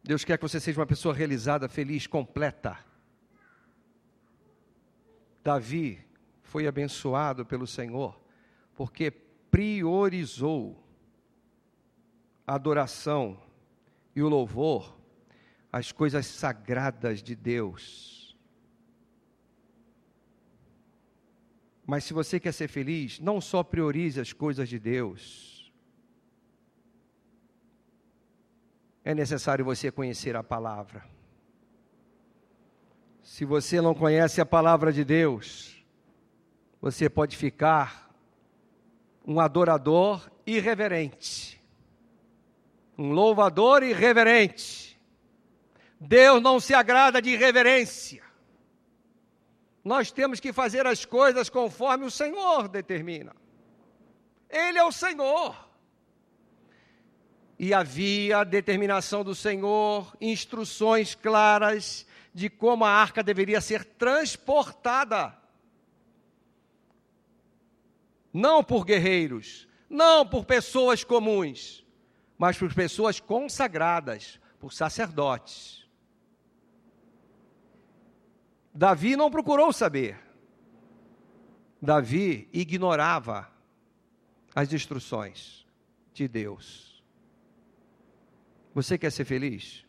Deus 0.00 0.24
quer 0.24 0.38
que 0.38 0.44
você 0.44 0.60
seja 0.60 0.78
uma 0.78 0.86
pessoa 0.86 1.12
realizada, 1.12 1.68
feliz, 1.68 2.06
completa. 2.06 2.78
Davi 5.42 6.06
foi 6.40 6.68
abençoado 6.68 7.44
pelo 7.44 7.66
Senhor 7.66 8.16
porque 8.76 9.10
priorizou 9.10 10.80
a 12.46 12.54
adoração 12.54 13.42
e 14.14 14.22
o 14.22 14.28
louvor 14.28 15.01
às 15.72 15.90
coisas 15.90 16.26
sagradas 16.26 17.22
de 17.22 17.34
Deus. 17.34 18.36
Mas 21.86 22.04
se 22.04 22.12
você 22.12 22.38
quer 22.38 22.52
ser 22.52 22.68
feliz, 22.68 23.18
não 23.18 23.40
só 23.40 23.62
priorize 23.62 24.20
as 24.20 24.32
coisas 24.32 24.68
de 24.68 24.78
Deus. 24.78 25.72
É 29.04 29.14
necessário 29.14 29.64
você 29.64 29.90
conhecer 29.90 30.36
a 30.36 30.42
palavra. 30.42 31.04
Se 33.22 33.44
você 33.44 33.80
não 33.80 33.94
conhece 33.94 34.40
a 34.40 34.46
palavra 34.46 34.92
de 34.92 35.04
Deus, 35.04 35.84
você 36.80 37.08
pode 37.08 37.36
ficar 37.36 38.14
um 39.26 39.40
adorador 39.40 40.30
irreverente, 40.46 41.60
um 42.96 43.12
louvador 43.12 43.82
irreverente. 43.82 44.91
Deus 46.04 46.42
não 46.42 46.58
se 46.58 46.74
agrada 46.74 47.22
de 47.22 47.30
irreverência. 47.30 48.24
Nós 49.84 50.10
temos 50.10 50.40
que 50.40 50.52
fazer 50.52 50.84
as 50.86 51.04
coisas 51.04 51.48
conforme 51.48 52.04
o 52.04 52.10
Senhor 52.10 52.68
determina. 52.68 53.34
Ele 54.50 54.78
é 54.78 54.84
o 54.84 54.90
Senhor. 54.90 55.68
E 57.56 57.72
havia 57.72 58.42
determinação 58.42 59.22
do 59.22 59.34
Senhor, 59.34 60.16
instruções 60.20 61.14
claras 61.14 62.04
de 62.34 62.50
como 62.50 62.84
a 62.84 62.90
arca 62.90 63.22
deveria 63.22 63.60
ser 63.60 63.84
transportada. 63.84 65.38
Não 68.32 68.64
por 68.64 68.84
guerreiros, 68.84 69.68
não 69.88 70.26
por 70.26 70.44
pessoas 70.44 71.04
comuns, 71.04 71.86
mas 72.36 72.58
por 72.58 72.74
pessoas 72.74 73.20
consagradas, 73.20 74.40
por 74.58 74.72
sacerdotes. 74.72 75.81
Davi 78.74 79.16
não 79.16 79.30
procurou 79.30 79.72
saber. 79.72 80.18
Davi 81.80 82.48
ignorava 82.52 83.50
as 84.54 84.72
instruções 84.72 85.66
de 86.12 86.28
Deus. 86.28 87.02
Você 88.74 88.96
quer 88.96 89.10
ser 89.10 89.24
feliz? 89.24 89.84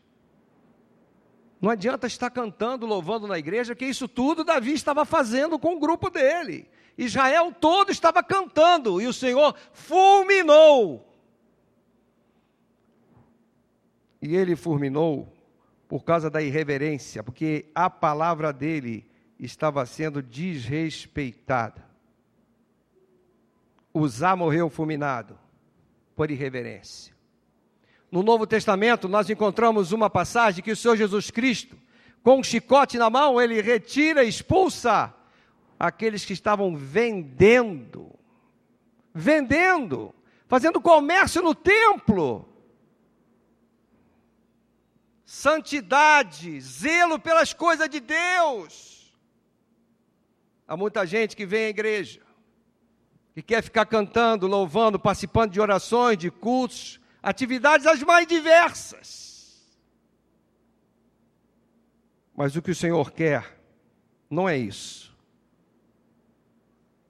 Não 1.60 1.70
adianta 1.70 2.06
estar 2.06 2.28
cantando, 2.30 2.84
louvando 2.84 3.26
na 3.26 3.38
igreja, 3.38 3.74
que 3.74 3.86
isso 3.86 4.06
tudo 4.06 4.44
Davi 4.44 4.72
estava 4.72 5.04
fazendo 5.06 5.58
com 5.58 5.76
o 5.76 5.80
grupo 5.80 6.10
dele. 6.10 6.68
Israel 6.96 7.52
todo 7.52 7.90
estava 7.90 8.22
cantando 8.22 9.00
e 9.00 9.06
o 9.06 9.12
Senhor 9.12 9.54
fulminou. 9.72 11.10
E 14.20 14.36
ele 14.36 14.56
fulminou 14.56 15.33
por 15.94 16.02
causa 16.02 16.28
da 16.28 16.42
irreverência, 16.42 17.22
porque 17.22 17.66
a 17.72 17.88
palavra 17.88 18.52
dele 18.52 19.08
estava 19.38 19.86
sendo 19.86 20.20
desrespeitada. 20.20 21.86
Uzá 23.94 24.34
morreu 24.34 24.68
fulminado 24.68 25.38
por 26.16 26.32
irreverência. 26.32 27.14
No 28.10 28.24
Novo 28.24 28.44
Testamento, 28.44 29.08
nós 29.08 29.30
encontramos 29.30 29.92
uma 29.92 30.10
passagem 30.10 30.64
que 30.64 30.72
o 30.72 30.76
Senhor 30.76 30.96
Jesus 30.96 31.30
Cristo, 31.30 31.78
com 32.24 32.40
um 32.40 32.42
chicote 32.42 32.98
na 32.98 33.08
mão, 33.08 33.40
ele 33.40 33.62
retira 33.62 34.24
expulsa 34.24 35.14
aqueles 35.78 36.24
que 36.24 36.32
estavam 36.32 36.74
vendendo, 36.74 38.10
vendendo, 39.14 40.12
fazendo 40.48 40.80
comércio 40.80 41.40
no 41.40 41.54
templo. 41.54 42.48
Santidade, 45.24 46.60
zelo 46.60 47.18
pelas 47.18 47.52
coisas 47.52 47.88
de 47.88 48.00
Deus. 48.00 49.12
Há 50.66 50.76
muita 50.76 51.06
gente 51.06 51.36
que 51.36 51.46
vem 51.46 51.66
à 51.66 51.68
igreja, 51.68 52.20
que 53.34 53.42
quer 53.42 53.62
ficar 53.62 53.86
cantando, 53.86 54.46
louvando, 54.46 54.98
participando 54.98 55.52
de 55.52 55.60
orações, 55.60 56.18
de 56.18 56.30
cultos, 56.30 57.00
atividades 57.22 57.86
as 57.86 58.02
mais 58.02 58.26
diversas. 58.26 59.34
Mas 62.36 62.56
o 62.56 62.62
que 62.62 62.70
o 62.70 62.74
Senhor 62.74 63.12
quer 63.12 63.58
não 64.28 64.48
é 64.48 64.56
isso. 64.56 65.14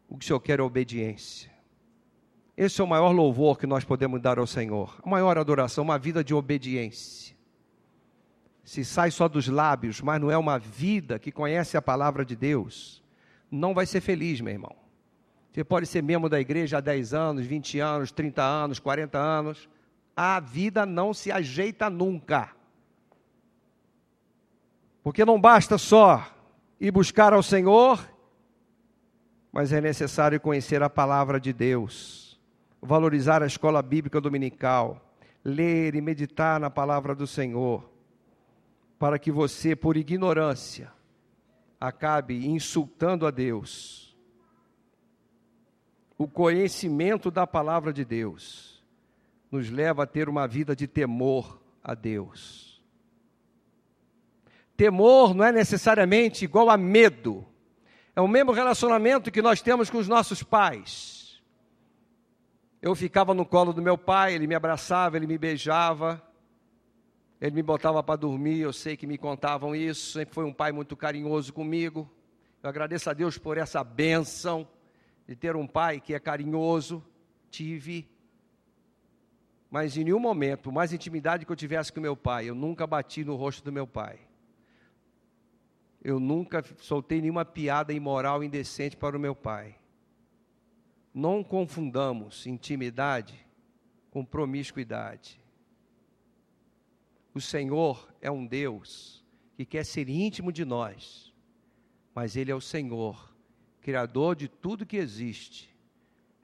O 0.08 0.16
que 0.16 0.24
o 0.24 0.26
Senhor 0.26 0.40
quer 0.40 0.60
é 0.60 0.62
obediência. 0.62 1.50
Esse 2.56 2.80
é 2.80 2.84
o 2.84 2.86
maior 2.86 3.10
louvor 3.10 3.58
que 3.58 3.66
nós 3.66 3.84
podemos 3.84 4.20
dar 4.20 4.38
ao 4.38 4.46
Senhor. 4.46 5.00
A 5.02 5.08
maior 5.08 5.36
adoração, 5.38 5.82
uma 5.82 5.98
vida 5.98 6.22
de 6.22 6.32
obediência. 6.32 7.33
Se 8.64 8.84
sai 8.84 9.10
só 9.10 9.28
dos 9.28 9.46
lábios, 9.46 10.00
mas 10.00 10.20
não 10.20 10.30
é 10.30 10.38
uma 10.38 10.58
vida 10.58 11.18
que 11.18 11.30
conhece 11.30 11.76
a 11.76 11.82
palavra 11.82 12.24
de 12.24 12.34
Deus, 12.34 13.02
não 13.50 13.74
vai 13.74 13.86
ser 13.86 14.00
feliz, 14.00 14.40
meu 14.40 14.52
irmão. 14.52 14.74
Você 15.52 15.62
pode 15.62 15.86
ser 15.86 16.02
membro 16.02 16.28
da 16.28 16.40
igreja 16.40 16.78
há 16.78 16.80
10 16.80 17.14
anos, 17.14 17.46
20 17.46 17.78
anos, 17.78 18.10
30 18.10 18.42
anos, 18.42 18.80
40 18.80 19.18
anos, 19.18 19.68
a 20.16 20.40
vida 20.40 20.84
não 20.84 21.14
se 21.14 21.30
ajeita 21.30 21.88
nunca. 21.88 22.50
Porque 25.02 25.24
não 25.24 25.40
basta 25.40 25.78
só 25.78 26.26
ir 26.80 26.90
buscar 26.90 27.32
ao 27.32 27.42
Senhor, 27.42 28.04
mas 29.52 29.72
é 29.72 29.80
necessário 29.80 30.40
conhecer 30.40 30.82
a 30.82 30.90
palavra 30.90 31.38
de 31.38 31.52
Deus, 31.52 32.40
valorizar 32.82 33.42
a 33.42 33.46
escola 33.46 33.80
bíblica 33.82 34.20
dominical, 34.20 35.14
ler 35.44 35.94
e 35.94 36.00
meditar 36.00 36.58
na 36.58 36.70
palavra 36.70 37.14
do 37.14 37.26
Senhor, 37.26 37.88
para 38.98 39.18
que 39.18 39.30
você, 39.30 39.74
por 39.74 39.96
ignorância, 39.96 40.92
acabe 41.80 42.46
insultando 42.46 43.26
a 43.26 43.30
Deus. 43.30 44.16
O 46.16 46.28
conhecimento 46.28 47.30
da 47.30 47.46
palavra 47.46 47.92
de 47.92 48.04
Deus 48.04 48.82
nos 49.50 49.70
leva 49.70 50.04
a 50.04 50.06
ter 50.06 50.28
uma 50.28 50.46
vida 50.46 50.74
de 50.74 50.86
temor 50.86 51.60
a 51.82 51.94
Deus. 51.94 52.82
Temor 54.76 55.34
não 55.34 55.44
é 55.44 55.52
necessariamente 55.52 56.44
igual 56.44 56.70
a 56.70 56.76
medo. 56.76 57.46
É 58.16 58.20
o 58.20 58.28
mesmo 58.28 58.52
relacionamento 58.52 59.30
que 59.30 59.42
nós 59.42 59.60
temos 59.60 59.90
com 59.90 59.98
os 59.98 60.08
nossos 60.08 60.42
pais. 60.42 61.42
Eu 62.80 62.94
ficava 62.94 63.32
no 63.32 63.46
colo 63.46 63.72
do 63.72 63.82
meu 63.82 63.96
pai, 63.96 64.34
ele 64.34 64.46
me 64.46 64.54
abraçava, 64.54 65.16
ele 65.16 65.26
me 65.26 65.38
beijava, 65.38 66.22
ele 67.46 67.56
me 67.56 67.62
botava 67.62 68.02
para 68.02 68.16
dormir. 68.16 68.60
Eu 68.60 68.72
sei 68.72 68.96
que 68.96 69.06
me 69.06 69.18
contavam 69.18 69.76
isso. 69.76 70.12
Sempre 70.12 70.34
foi 70.34 70.44
um 70.44 70.52
pai 70.52 70.72
muito 70.72 70.96
carinhoso 70.96 71.52
comigo. 71.52 72.10
Eu 72.62 72.70
agradeço 72.70 73.10
a 73.10 73.12
Deus 73.12 73.36
por 73.36 73.58
essa 73.58 73.84
bênção 73.84 74.66
de 75.28 75.36
ter 75.36 75.54
um 75.54 75.66
pai 75.66 76.00
que 76.00 76.14
é 76.14 76.18
carinhoso. 76.18 77.04
Tive 77.50 78.08
mas 79.70 79.96
em 79.96 80.04
nenhum 80.04 80.20
momento, 80.20 80.70
mais 80.70 80.92
intimidade 80.92 81.44
que 81.44 81.50
eu 81.50 81.56
tivesse 81.56 81.92
com 81.92 82.00
meu 82.00 82.16
pai, 82.16 82.48
eu 82.48 82.54
nunca 82.54 82.86
bati 82.86 83.24
no 83.24 83.34
rosto 83.34 83.64
do 83.64 83.72
meu 83.72 83.88
pai. 83.88 84.20
Eu 86.00 86.20
nunca 86.20 86.62
soltei 86.78 87.20
nenhuma 87.20 87.44
piada 87.44 87.92
imoral, 87.92 88.44
indecente 88.44 88.96
para 88.96 89.16
o 89.16 89.20
meu 89.20 89.34
pai. 89.34 89.74
Não 91.12 91.42
confundamos 91.42 92.46
intimidade 92.46 93.44
com 94.12 94.24
promiscuidade. 94.24 95.43
O 97.34 97.40
Senhor 97.40 98.08
é 98.20 98.30
um 98.30 98.46
Deus 98.46 99.24
que 99.56 99.64
quer 99.64 99.84
ser 99.84 100.08
íntimo 100.08 100.52
de 100.52 100.64
nós, 100.64 101.32
mas 102.14 102.36
Ele 102.36 102.50
é 102.50 102.54
o 102.54 102.60
Senhor, 102.60 103.34
Criador 103.80 104.36
de 104.36 104.48
tudo 104.48 104.86
que 104.86 104.96
existe, 104.96 105.68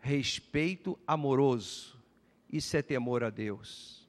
respeito 0.01 0.99
amoroso 1.07 2.01
isso 2.53 2.77
é 2.77 2.83
temor 2.83 3.23
a 3.23 3.31
Deus. 3.31 4.09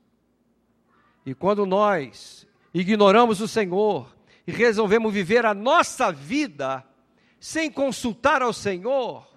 E 1.26 1.36
quando 1.36 1.66
nós 1.66 2.48
ignoramos 2.74 3.40
o 3.40 3.48
Senhor 3.48 4.16
e 4.48 4.52
resolvemos 4.52 5.14
viver 5.14 5.46
a 5.46 5.54
nossa 5.54 6.12
vida 6.12 6.84
sem 7.40 7.72
consultar 7.72 8.42
ao 8.42 8.54
Senhor, 8.54 9.28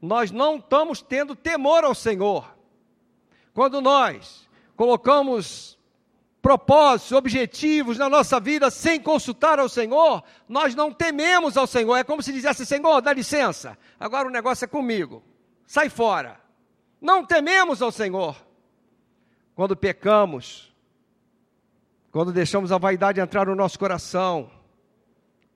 nós 0.00 0.30
não 0.30 0.56
estamos 0.56 1.02
tendo 1.02 1.34
temor 1.34 1.84
ao 1.84 1.94
Senhor. 1.94 2.56
Quando 3.52 3.80
nós 3.80 4.48
colocamos 4.76 5.78
propósitos, 6.42 7.12
objetivos 7.12 7.96
na 7.96 8.08
nossa 8.08 8.40
vida 8.40 8.68
sem 8.68 9.00
consultar 9.00 9.60
ao 9.60 9.68
Senhor, 9.68 10.24
nós 10.48 10.74
não 10.74 10.92
tememos 10.92 11.56
ao 11.56 11.68
Senhor. 11.68 11.96
É 11.96 12.04
como 12.04 12.22
se 12.22 12.32
dissesse: 12.32 12.66
Senhor, 12.66 13.00
dá 13.00 13.12
licença, 13.12 13.78
agora 13.98 14.26
o 14.26 14.30
negócio 14.30 14.64
é 14.64 14.68
comigo, 14.68 15.22
sai 15.64 15.88
fora. 15.88 16.40
Não 17.00 17.24
tememos 17.24 17.80
ao 17.80 17.92
Senhor 17.92 18.36
quando 19.54 19.76
pecamos, 19.76 20.72
quando 22.10 22.32
deixamos 22.32 22.72
a 22.72 22.78
vaidade 22.78 23.20
entrar 23.20 23.46
no 23.46 23.54
nosso 23.54 23.78
coração, 23.78 24.50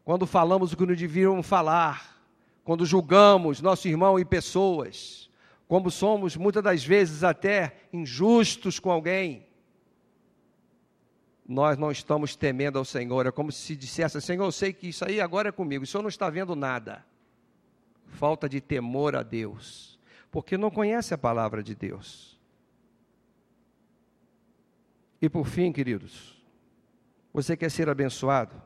quando 0.04 0.26
falamos 0.26 0.72
o 0.72 0.76
que 0.76 0.86
não 0.86 0.94
devíamos 0.94 1.46
falar, 1.46 2.16
quando 2.64 2.86
julgamos 2.86 3.60
nosso 3.60 3.88
irmão 3.88 4.18
e 4.18 4.24
pessoas, 4.24 5.30
como 5.68 5.90
somos 5.90 6.36
muitas 6.36 6.62
das 6.62 6.84
vezes 6.84 7.24
até 7.24 7.76
injustos 7.92 8.78
com 8.78 8.90
alguém, 8.90 9.46
nós 11.48 11.78
não 11.78 11.90
estamos 11.90 12.34
temendo 12.34 12.78
ao 12.78 12.84
Senhor. 12.84 13.26
É 13.26 13.30
como 13.30 13.52
se 13.52 13.76
dissesse: 13.76 14.20
Senhor, 14.20 14.44
eu 14.44 14.52
sei 14.52 14.72
que 14.72 14.88
isso 14.88 15.04
aí 15.04 15.20
agora 15.20 15.50
é 15.50 15.52
comigo, 15.52 15.84
o 15.84 15.86
Senhor 15.86 16.02
não 16.02 16.08
está 16.08 16.28
vendo 16.28 16.56
nada. 16.56 17.04
Falta 18.08 18.48
de 18.48 18.60
temor 18.60 19.14
a 19.14 19.22
Deus, 19.22 19.98
porque 20.30 20.56
não 20.56 20.70
conhece 20.70 21.12
a 21.14 21.18
palavra 21.18 21.62
de 21.62 21.74
Deus. 21.74 22.38
E 25.20 25.28
por 25.28 25.46
fim, 25.46 25.72
queridos, 25.72 26.42
você 27.32 27.56
quer 27.56 27.70
ser 27.70 27.88
abençoado? 27.88 28.60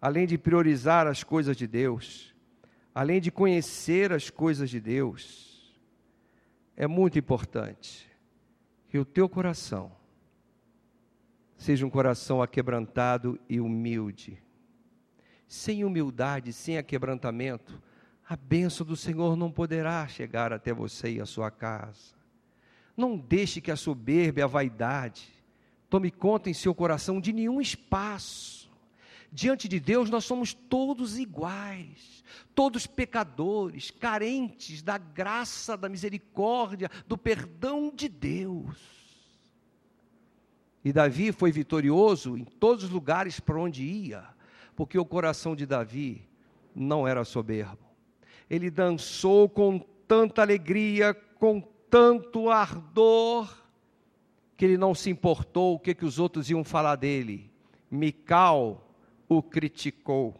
Além 0.00 0.26
de 0.26 0.36
priorizar 0.36 1.06
as 1.06 1.24
coisas 1.24 1.56
de 1.56 1.66
Deus, 1.66 2.34
além 2.94 3.20
de 3.20 3.30
conhecer 3.30 4.12
as 4.12 4.30
coisas 4.30 4.68
de 4.68 4.80
Deus, 4.80 5.74
é 6.76 6.86
muito 6.86 7.18
importante 7.18 8.10
que 8.88 8.98
o 8.98 9.04
teu 9.04 9.28
coração 9.28 9.95
seja 11.56 11.86
um 11.86 11.90
coração 11.90 12.42
aquebrantado 12.42 13.38
e 13.48 13.60
humilde. 13.60 14.42
Sem 15.46 15.84
humildade, 15.84 16.52
sem 16.52 16.76
aquebrantamento, 16.76 17.80
a 18.28 18.36
bênção 18.36 18.84
do 18.84 18.96
Senhor 18.96 19.36
não 19.36 19.50
poderá 19.50 20.06
chegar 20.08 20.52
até 20.52 20.72
você 20.72 21.12
e 21.12 21.20
a 21.20 21.26
sua 21.26 21.50
casa. 21.50 22.14
Não 22.96 23.16
deixe 23.16 23.60
que 23.60 23.70
a 23.70 23.76
soberba 23.76 24.40
e 24.40 24.42
a 24.42 24.48
vaidade 24.48 25.32
tome 25.88 26.10
conta 26.10 26.50
em 26.50 26.54
seu 26.54 26.74
coração 26.74 27.20
de 27.20 27.32
nenhum 27.32 27.60
espaço. 27.60 28.68
Diante 29.30 29.68
de 29.68 29.78
Deus, 29.78 30.08
nós 30.08 30.24
somos 30.24 30.54
todos 30.54 31.18
iguais, 31.18 32.24
todos 32.54 32.86
pecadores, 32.86 33.90
carentes 33.90 34.82
da 34.82 34.98
graça, 34.98 35.76
da 35.76 35.88
misericórdia, 35.88 36.90
do 37.06 37.18
perdão 37.18 37.92
de 37.94 38.08
Deus. 38.08 38.95
E 40.86 40.92
Davi 40.92 41.32
foi 41.32 41.50
vitorioso 41.50 42.36
em 42.36 42.44
todos 42.44 42.84
os 42.84 42.90
lugares 42.90 43.40
para 43.40 43.58
onde 43.58 43.82
ia, 43.82 44.22
porque 44.76 44.96
o 44.96 45.04
coração 45.04 45.56
de 45.56 45.66
Davi 45.66 46.22
não 46.72 47.08
era 47.08 47.24
soberbo. 47.24 47.84
Ele 48.48 48.70
dançou 48.70 49.48
com 49.48 49.80
tanta 50.06 50.42
alegria, 50.42 51.12
com 51.12 51.60
tanto 51.90 52.50
ardor, 52.50 53.52
que 54.56 54.64
ele 54.64 54.78
não 54.78 54.94
se 54.94 55.10
importou 55.10 55.74
o 55.74 55.78
que, 55.80 55.92
que 55.92 56.04
os 56.04 56.20
outros 56.20 56.50
iam 56.50 56.62
falar 56.62 56.94
dele. 56.94 57.50
Mical 57.90 58.88
o 59.28 59.42
criticou. 59.42 60.36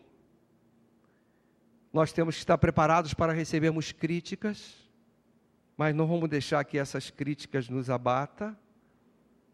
Nós 1.93 2.13
temos 2.13 2.37
que 2.37 2.43
estar 2.43 2.57
preparados 2.57 3.13
para 3.13 3.33
recebermos 3.33 3.91
críticas, 3.91 4.77
mas 5.77 5.93
não 5.93 6.07
vamos 6.07 6.31
deixar 6.31 6.63
que 6.63 6.79
essas 6.79 7.11
críticas 7.11 7.69
nos 7.69 7.91
abata 7.91 8.57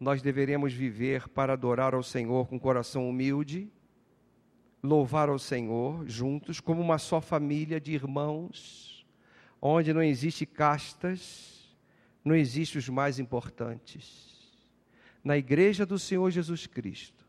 nós 0.03 0.21
deveremos 0.21 0.73
viver 0.73 1.27
para 1.29 1.53
adorar 1.53 1.93
ao 1.93 2.03
Senhor 2.03 2.47
com 2.47 2.59
coração 2.59 3.09
humilde, 3.09 3.71
louvar 4.83 5.29
ao 5.29 5.39
Senhor 5.39 6.07
juntos, 6.07 6.59
como 6.59 6.81
uma 6.81 6.97
só 6.97 7.21
família 7.21 7.79
de 7.79 7.93
irmãos, 7.93 9.05
onde 9.61 9.93
não 9.93 10.03
existe 10.03 10.45
castas, 10.45 11.73
não 12.23 12.35
existe 12.35 12.77
os 12.77 12.89
mais 12.89 13.17
importantes. 13.17 14.33
Na 15.23 15.37
igreja 15.37 15.85
do 15.85 15.97
Senhor 15.97 16.29
Jesus 16.29 16.67
Cristo, 16.67 17.25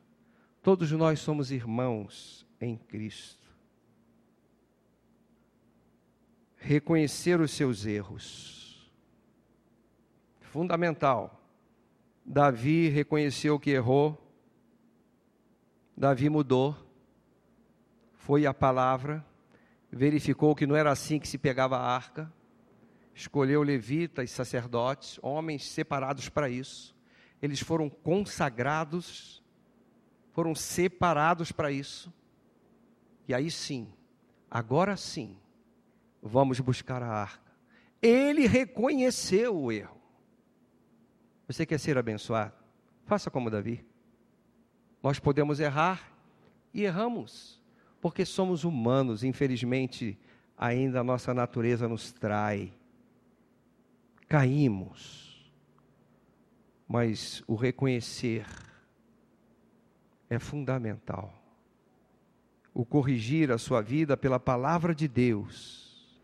todos 0.61 0.91
nós 0.91 1.21
somos 1.21 1.53
irmãos 1.53 2.45
em 2.61 2.77
Cristo. 2.77 3.45
Reconhecer 6.57 7.41
os 7.41 7.53
seus 7.53 7.87
erros, 7.87 8.91
fundamental 10.41 11.44
Davi 12.25 12.89
reconheceu 12.89 13.59
que 13.61 13.71
errou, 13.71 14.19
Davi 15.97 16.31
mudou, 16.31 16.75
foi 18.15 18.47
a 18.47 18.55
palavra, 18.55 19.25
verificou 19.93 20.55
que 20.55 20.67
não 20.67 20.75
era 20.75 20.91
assim 20.91 21.19
que 21.21 21.29
se 21.29 21.37
pegava 21.37 21.77
a 21.77 21.83
arca, 21.83 22.33
escolheu 23.15 23.63
levitas, 23.63 24.31
sacerdotes, 24.31 25.19
homens 25.23 25.69
separados 25.69 26.29
para 26.29 26.49
isso. 26.49 26.97
Eles 27.43 27.61
foram 27.61 27.91
consagrados, 27.91 29.43
foram 30.33 30.55
separados 30.55 31.53
para 31.53 31.71
isso. 31.71 32.13
E 33.29 33.35
aí 33.35 33.51
sim, 33.51 33.93
agora 34.51 34.97
sim, 34.97 35.37
vamos 36.23 36.59
buscar 36.59 37.03
a 37.03 37.09
arca. 37.09 37.53
Ele 38.01 38.47
reconheceu 38.47 39.57
o 39.57 39.71
erro. 39.71 39.94
Você 41.47 41.67
quer 41.67 41.79
ser 41.79 41.99
abençoado? 41.99 42.55
Faça 43.07 43.31
como 43.31 43.51
Davi. 43.51 43.85
Nós 45.03 45.19
podemos 45.19 45.61
errar 45.61 46.11
e 46.73 46.85
erramos, 46.85 47.61
porque 48.01 48.25
somos 48.25 48.65
humanos, 48.65 49.23
infelizmente, 49.23 50.19
ainda 50.57 51.01
a 51.01 51.05
nossa 51.05 51.35
natureza 51.35 51.87
nos 51.87 52.13
trai. 52.13 52.73
Caímos. 54.27 55.53
Mas 56.89 57.43
o 57.47 57.55
reconhecer 57.55 58.47
é 60.31 60.39
fundamental. 60.39 61.33
O 62.73 62.85
corrigir 62.85 63.53
a 63.53 63.59
sua 63.59 63.81
vida 63.81 64.17
pela 64.17 64.41
palavra 64.41 64.95
de 64.95 65.07
Deus, 65.07 66.19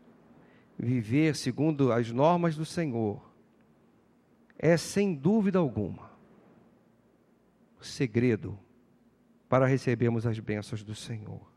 viver 0.77 1.35
segundo 1.35 1.91
as 1.91 2.11
normas 2.11 2.55
do 2.55 2.65
Senhor, 2.65 3.30
é, 4.63 4.77
sem 4.77 5.15
dúvida 5.15 5.57
alguma, 5.57 6.11
o 7.79 7.83
segredo 7.83 8.59
para 9.49 9.65
recebermos 9.65 10.27
as 10.27 10.37
bênçãos 10.37 10.83
do 10.83 10.93
Senhor. 10.93 11.51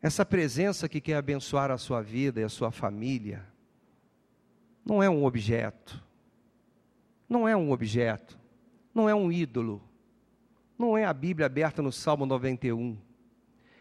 Essa 0.00 0.24
presença 0.24 0.88
que 0.88 0.98
quer 0.98 1.16
abençoar 1.16 1.70
a 1.70 1.76
sua 1.76 2.00
vida 2.00 2.40
e 2.40 2.44
a 2.44 2.48
sua 2.48 2.70
família, 2.72 3.46
não 4.82 5.02
é 5.02 5.10
um 5.10 5.26
objeto, 5.26 6.02
não 7.28 7.46
é 7.46 7.54
um 7.54 7.70
objeto, 7.70 8.40
não 8.94 9.06
é 9.06 9.14
um 9.14 9.30
ídolo, 9.30 9.86
não 10.78 10.96
é 10.96 11.04
a 11.04 11.12
Bíblia 11.12 11.44
aberta 11.44 11.82
no 11.82 11.92
Salmo 11.92 12.24
91. 12.24 12.96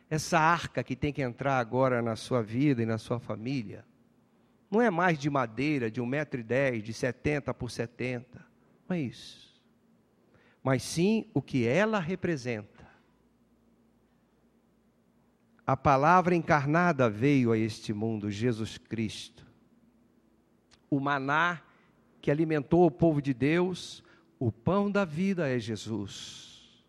Essa 0.10 0.38
arca 0.38 0.84
que 0.84 0.95
tem 0.95 1.13
que 1.13 1.21
entrar 1.21 1.58
agora 1.58 2.01
na 2.01 2.17
sua 2.17 2.43
vida 2.43 2.84
e 2.84 2.86
na 2.86 2.97
sua 2.97 3.17
família, 3.17 3.86
não 4.72 4.82
é 4.82 4.90
mais 4.90 5.20
de 5.20 5.30
madeira 5.30 5.92
de 5.92 6.00
um 6.00 6.06
metro 6.06 6.40
e 6.40 6.44
dez, 6.44 6.82
de 6.82 6.94
70 6.94 7.54
por 7.54 7.70
70. 7.70 8.44
Não 8.88 8.96
é 8.96 9.02
isso. 9.02 9.62
Mas 10.64 10.82
sim 10.82 11.30
o 11.34 11.42
que 11.42 11.68
ela 11.68 12.00
representa. 12.00 12.90
A 15.68 15.76
palavra 15.76 16.34
encarnada 16.34 17.10
veio 17.10 17.52
a 17.52 17.58
este 17.58 17.92
mundo, 17.92 18.32
Jesus 18.32 18.78
Cristo. 18.78 19.46
O 20.90 21.02
maná 21.02 21.62
que 22.22 22.32
alimentou 22.32 22.86
o 22.86 22.92
povo 22.92 23.22
de 23.22 23.34
Deus, 23.34 24.02
o 24.40 24.52
pão 24.52 24.90
da 24.90 25.04
vida 25.04 25.50
é 25.50 25.60
Jesus. 25.60 26.86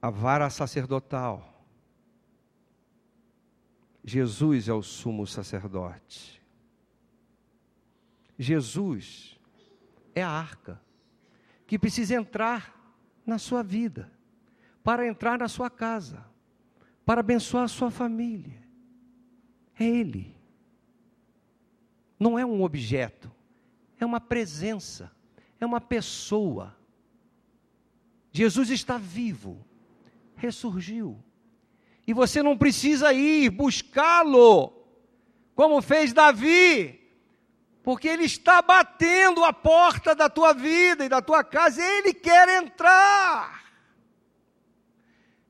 A 0.00 0.10
vara 0.10 0.48
sacerdotal 0.48 1.51
Jesus 4.04 4.68
é 4.68 4.72
o 4.72 4.82
sumo 4.82 5.26
sacerdote. 5.26 6.42
Jesus 8.38 9.38
é 10.14 10.22
a 10.22 10.28
arca 10.28 10.80
que 11.66 11.78
precisa 11.78 12.14
entrar 12.14 12.78
na 13.24 13.38
sua 13.38 13.62
vida, 13.62 14.10
para 14.82 15.06
entrar 15.06 15.38
na 15.38 15.48
sua 15.48 15.70
casa, 15.70 16.24
para 17.06 17.20
abençoar 17.20 17.64
a 17.64 17.68
sua 17.68 17.90
família. 17.90 18.60
É 19.78 19.84
Ele. 19.84 20.34
Não 22.18 22.38
é 22.38 22.44
um 22.44 22.62
objeto, 22.62 23.30
é 23.98 24.04
uma 24.04 24.20
presença, 24.20 25.10
é 25.60 25.64
uma 25.64 25.80
pessoa. 25.80 26.76
Jesus 28.32 28.70
está 28.70 28.98
vivo, 28.98 29.64
ressurgiu 30.36 31.22
e 32.06 32.12
você 32.12 32.42
não 32.42 32.56
precisa 32.56 33.12
ir 33.12 33.50
buscá-lo, 33.50 34.72
como 35.54 35.80
fez 35.80 36.12
Davi, 36.12 37.00
porque 37.82 38.08
ele 38.08 38.24
está 38.24 38.60
batendo 38.62 39.44
a 39.44 39.52
porta 39.52 40.14
da 40.14 40.28
tua 40.28 40.52
vida 40.52 41.04
e 41.04 41.08
da 41.08 41.20
tua 41.20 41.44
casa, 41.44 41.80
e 41.82 41.98
ele 41.98 42.14
quer 42.14 42.48
entrar. 42.62 43.62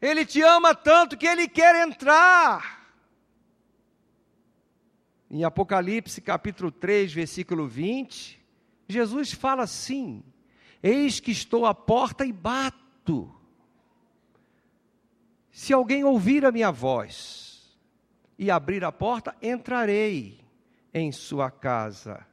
Ele 0.00 0.26
te 0.26 0.42
ama 0.42 0.74
tanto 0.74 1.16
que 1.16 1.26
ele 1.26 1.46
quer 1.46 1.86
entrar. 1.86 2.82
Em 5.30 5.44
Apocalipse 5.44 6.20
capítulo 6.20 6.70
3, 6.70 7.12
versículo 7.12 7.66
20, 7.66 8.38
Jesus 8.88 9.32
fala 9.32 9.62
assim: 9.62 10.22
Eis 10.82 11.20
que 11.20 11.30
estou 11.30 11.64
à 11.64 11.74
porta 11.74 12.26
e 12.26 12.32
bato. 12.32 13.32
Se 15.52 15.74
alguém 15.74 16.02
ouvir 16.02 16.46
a 16.46 16.50
minha 16.50 16.72
voz 16.72 17.78
e 18.38 18.50
abrir 18.50 18.82
a 18.82 18.90
porta, 18.90 19.36
entrarei 19.42 20.40
em 20.94 21.12
sua 21.12 21.50
casa, 21.50 22.26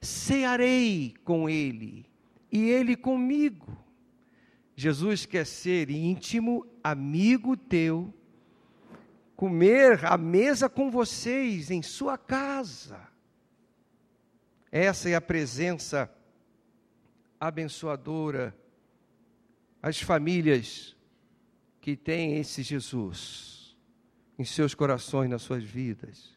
cearei 0.00 1.14
com 1.24 1.46
ele 1.46 2.06
e 2.50 2.70
ele 2.70 2.96
comigo. 2.96 3.76
Jesus 4.74 5.26
quer 5.26 5.44
ser 5.44 5.90
íntimo, 5.90 6.66
amigo 6.82 7.54
teu, 7.54 8.12
comer 9.36 10.02
à 10.06 10.16
mesa 10.16 10.66
com 10.66 10.90
vocês 10.90 11.70
em 11.70 11.82
sua 11.82 12.16
casa. 12.16 12.98
Essa 14.72 15.10
é 15.10 15.14
a 15.14 15.20
presença 15.20 16.10
abençoadora. 17.38 18.56
As 19.82 20.00
famílias 20.00 20.96
que 21.84 21.94
têm 21.94 22.38
esse 22.38 22.62
Jesus 22.62 23.76
em 24.38 24.44
seus 24.44 24.74
corações, 24.74 25.28
nas 25.28 25.42
suas 25.42 25.62
vidas, 25.62 26.34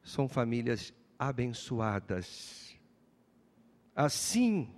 são 0.00 0.28
famílias 0.28 0.94
abençoadas. 1.18 2.78
Assim 3.96 4.72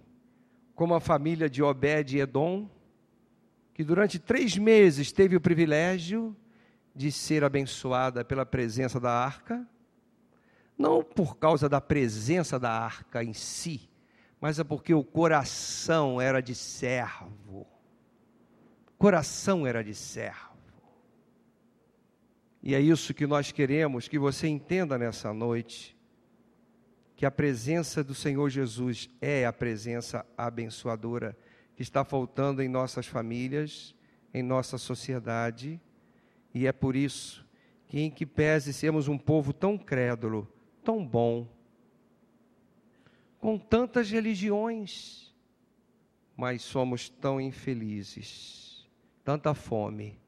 como 0.75 0.95
a 0.95 1.01
família 1.01 1.51
de 1.51 1.63
Obed 1.63 2.17
e 2.17 2.21
Edom, 2.21 2.71
que 3.75 3.85
durante 3.85 4.19
três 4.19 4.57
meses 4.57 5.13
teve 5.13 5.37
o 5.37 5.41
privilégio 5.43 6.35
de 6.97 7.13
ser 7.13 7.45
abençoada 7.45 8.25
pela 8.25 8.47
presença 8.47 8.99
da 8.99 9.13
arca, 9.13 9.69
não 10.79 11.05
por 11.05 11.37
causa 11.37 11.69
da 11.69 11.83
presença 11.83 12.59
da 12.59 12.73
arca 12.73 13.23
em 13.23 13.35
si, 13.35 13.91
mas 14.41 14.59
é 14.59 14.65
porque 14.65 14.95
o 14.95 15.05
coração 15.05 16.19
era 16.19 16.41
de 16.41 16.55
servo. 16.55 17.70
Coração 19.01 19.67
era 19.67 19.83
de 19.83 19.95
servo. 19.95 20.51
E 22.63 22.75
é 22.75 22.81
isso 22.83 23.15
que 23.15 23.27
nós 23.27 23.51
queremos 23.51 24.07
que 24.07 24.19
você 24.19 24.47
entenda 24.47 24.99
nessa 24.99 25.33
noite, 25.33 25.97
que 27.17 27.25
a 27.25 27.31
presença 27.31 28.05
do 28.05 28.15
Senhor 28.15 28.51
Jesus 28.51 29.09
é 29.19 29.47
a 29.47 29.55
presença 29.55 30.27
abençoadora 30.37 31.35
que 31.75 31.81
está 31.81 32.05
faltando 32.05 32.63
em 32.63 32.69
nossas 32.69 33.07
famílias, 33.07 33.95
em 34.35 34.43
nossa 34.43 34.77
sociedade, 34.77 35.81
e 36.53 36.67
é 36.67 36.73
por 36.73 36.95
isso 36.95 37.43
que, 37.89 38.01
em 38.01 38.11
que 38.11 38.27
pese 38.27 38.71
sermos 38.71 39.09
um 39.09 39.17
povo 39.17 39.55
tão 39.55 39.79
crédulo, 39.79 40.47
tão 40.85 41.03
bom, 41.07 41.49
com 43.39 43.59
tantas 43.59 44.11
religiões, 44.11 45.35
mas 46.37 46.61
somos 46.61 47.09
tão 47.09 47.41
infelizes, 47.41 48.70
tanta 49.25 49.55
fome, 49.55 50.19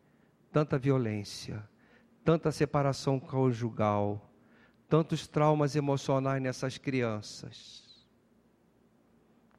tanta 0.52 0.78
violência, 0.78 1.62
tanta 2.24 2.50
separação 2.52 3.18
conjugal, 3.18 4.30
tantos 4.88 5.26
traumas 5.26 5.76
emocionais 5.76 6.42
nessas 6.42 6.78
crianças, 6.78 8.06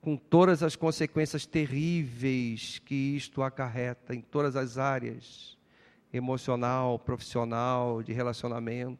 com 0.01 0.15
todas 0.15 0.61
as 0.61 0.75
consequências 0.75 1.45
terríveis 1.45 2.79
que 2.79 3.15
isto 3.15 3.41
acarreta 3.41 4.13
em 4.13 4.21
todas 4.21 4.55
as 4.55 4.77
áreas 4.77 5.57
emocional, 6.11 6.99
profissional, 6.99 8.03
de 8.03 8.13
relacionamento. 8.13 8.99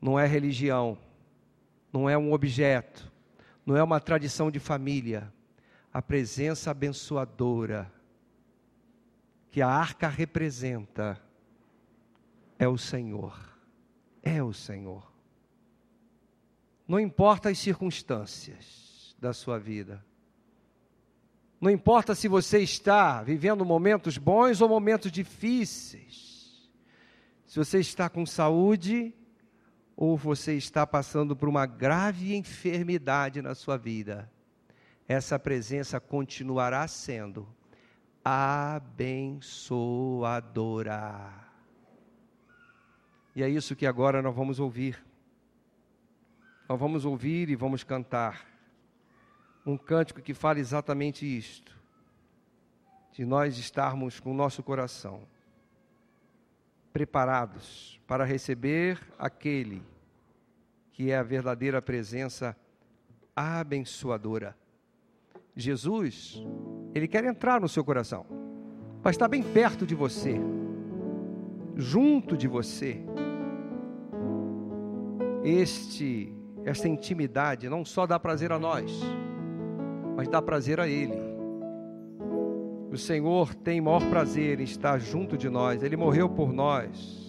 Não 0.00 0.18
é 0.18 0.26
religião 0.26 0.96
não 1.92 2.08
é 2.08 2.16
um 2.16 2.32
objeto, 2.32 3.12
não 3.66 3.76
é 3.76 3.82
uma 3.82 4.00
tradição 4.00 4.50
de 4.50 4.58
família. 4.58 5.32
A 5.92 6.00
presença 6.00 6.70
abençoadora 6.70 7.92
que 9.52 9.60
a 9.60 9.68
arca 9.68 10.08
representa 10.08 11.20
é 12.58 12.66
o 12.66 12.78
Senhor. 12.78 13.38
É 14.22 14.42
o 14.42 14.54
Senhor. 14.54 15.12
Não 16.88 16.98
importa 16.98 17.50
as 17.50 17.58
circunstâncias 17.58 19.14
da 19.18 19.34
sua 19.34 19.58
vida. 19.58 20.02
Não 21.60 21.70
importa 21.70 22.14
se 22.14 22.28
você 22.28 22.60
está 22.60 23.22
vivendo 23.22 23.62
momentos 23.62 24.16
bons 24.16 24.62
ou 24.62 24.70
momentos 24.70 25.12
difíceis. 25.12 26.72
Se 27.46 27.58
você 27.58 27.78
está 27.78 28.08
com 28.08 28.24
saúde 28.24 29.14
ou 29.94 30.16
você 30.16 30.54
está 30.54 30.86
passando 30.86 31.36
por 31.36 31.46
uma 31.46 31.66
grave 31.66 32.34
enfermidade 32.34 33.42
na 33.42 33.54
sua 33.54 33.76
vida, 33.76 34.32
essa 35.06 35.38
presença 35.38 36.00
continuará 36.00 36.88
sendo 36.88 37.46
abençoadora. 38.24 39.52
E 43.34 43.42
é 43.42 43.48
isso 43.48 43.74
que 43.74 43.86
agora 43.86 44.20
nós 44.20 44.34
vamos 44.34 44.60
ouvir. 44.60 45.02
Nós 46.68 46.78
vamos 46.78 47.04
ouvir 47.04 47.48
e 47.50 47.56
vamos 47.56 47.82
cantar 47.82 48.46
um 49.64 49.76
cântico 49.76 50.20
que 50.20 50.34
fala 50.34 50.58
exatamente 50.58 51.24
isto, 51.24 51.76
de 53.12 53.24
nós 53.24 53.58
estarmos 53.58 54.18
com 54.18 54.32
o 54.32 54.34
nosso 54.34 54.62
coração 54.62 55.22
preparados 56.92 58.00
para 58.06 58.24
receber 58.24 59.00
aquele 59.18 59.82
que 60.92 61.10
é 61.10 61.16
a 61.16 61.22
verdadeira 61.22 61.80
presença 61.80 62.56
abençoadora. 63.34 64.56
Jesus, 65.54 66.42
ele 66.94 67.06
quer 67.06 67.24
entrar 67.24 67.60
no 67.60 67.68
seu 67.68 67.84
coração, 67.84 68.24
para 69.02 69.10
estar 69.10 69.28
bem 69.28 69.42
perto 69.42 69.86
de 69.86 69.94
você, 69.94 70.40
junto 71.76 72.36
de 72.36 72.48
você. 72.48 73.02
Este, 75.44 76.32
esta 76.64 76.88
intimidade 76.88 77.68
não 77.68 77.84
só 77.84 78.06
dá 78.06 78.18
prazer 78.18 78.52
a 78.52 78.58
nós, 78.58 78.92
mas 80.16 80.28
dá 80.28 80.40
prazer 80.40 80.80
a 80.80 80.88
Ele. 80.88 81.20
O 82.90 82.96
Senhor 82.96 83.54
tem 83.54 83.80
maior 83.80 84.04
prazer 84.08 84.60
em 84.60 84.64
estar 84.64 84.98
junto 84.98 85.36
de 85.36 85.48
nós, 85.48 85.82
Ele 85.82 85.96
morreu 85.96 86.28
por 86.28 86.52
nós. 86.52 87.20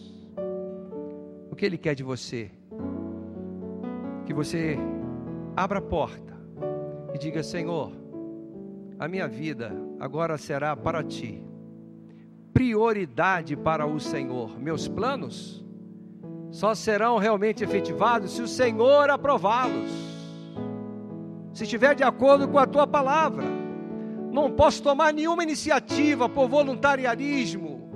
O 1.49 1.55
que 1.55 1.65
Ele 1.65 1.77
quer 1.77 1.95
de 1.95 2.03
você? 2.03 2.51
que 4.25 4.33
você 4.33 4.77
abra 5.55 5.79
a 5.79 5.81
porta 5.81 6.33
e 7.13 7.17
diga: 7.17 7.43
Senhor, 7.43 7.91
a 9.03 9.07
minha 9.09 9.27
vida 9.27 9.75
agora 9.99 10.37
será 10.37 10.77
para 10.77 11.03
ti. 11.03 11.45
Prioridade 12.53 13.53
para 13.53 13.85
o 13.85 13.99
Senhor. 13.99 14.57
Meus 14.57 14.87
planos 14.87 15.61
só 16.49 16.73
serão 16.73 17.17
realmente 17.17 17.65
efetivados 17.65 18.31
se 18.33 18.41
o 18.41 18.47
Senhor 18.47 19.09
aprová-los. 19.09 19.91
Se 21.51 21.65
estiver 21.65 21.95
de 21.95 22.03
acordo 22.03 22.47
com 22.47 22.57
a 22.57 22.65
tua 22.65 22.87
palavra. 22.87 23.43
Não 24.31 24.49
posso 24.49 24.81
tomar 24.81 25.11
nenhuma 25.11 25.43
iniciativa 25.43 26.29
por 26.29 26.47
voluntariarismo, 26.47 27.91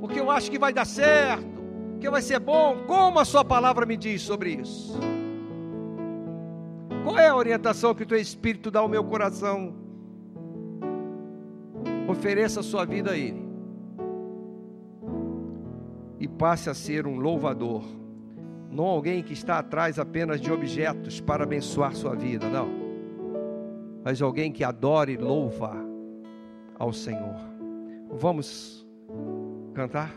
porque 0.00 0.18
eu 0.18 0.32
acho 0.32 0.50
que 0.50 0.58
vai 0.58 0.72
dar 0.72 0.84
certo, 0.84 1.62
que 2.00 2.10
vai 2.10 2.22
ser 2.22 2.40
bom. 2.40 2.78
Como 2.88 3.20
a 3.20 3.24
sua 3.24 3.44
palavra 3.44 3.86
me 3.86 3.96
diz 3.96 4.22
sobre 4.22 4.50
isso? 4.50 4.98
Qual 7.04 7.16
é 7.16 7.28
a 7.28 7.36
orientação 7.36 7.94
que 7.94 8.02
o 8.02 8.06
teu 8.06 8.18
Espírito 8.18 8.68
dá 8.68 8.80
ao 8.80 8.88
meu 8.88 9.04
coração? 9.04 9.86
Ofereça 12.08 12.60
a 12.60 12.62
sua 12.62 12.84
vida 12.84 13.12
a 13.12 13.16
Ele. 13.16 13.46
E 16.18 16.26
passe 16.26 16.68
a 16.68 16.74
ser 16.74 17.06
um 17.06 17.18
louvador. 17.18 17.84
Não 18.70 18.84
alguém 18.84 19.22
que 19.22 19.32
está 19.32 19.58
atrás 19.58 19.98
apenas 19.98 20.40
de 20.40 20.50
objetos 20.50 21.20
para 21.20 21.44
abençoar 21.44 21.94
sua 21.94 22.14
vida, 22.14 22.48
não. 22.48 22.68
Mas 24.02 24.20
alguém 24.20 24.50
que 24.50 24.64
adore 24.64 25.12
e 25.12 25.16
louva 25.16 25.76
ao 26.78 26.92
Senhor. 26.92 27.36
Vamos 28.10 28.86
cantar? 29.74 30.12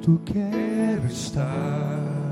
perto 0.00 0.20
quero 0.24 1.06
estar. 1.06 2.29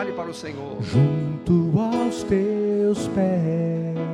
Fale 0.00 0.12
para 0.12 0.30
o 0.30 0.34
Senhor. 0.34 0.78
Junto 0.80 1.78
aos 1.78 2.22
teus 2.22 3.06
pés. 3.08 4.09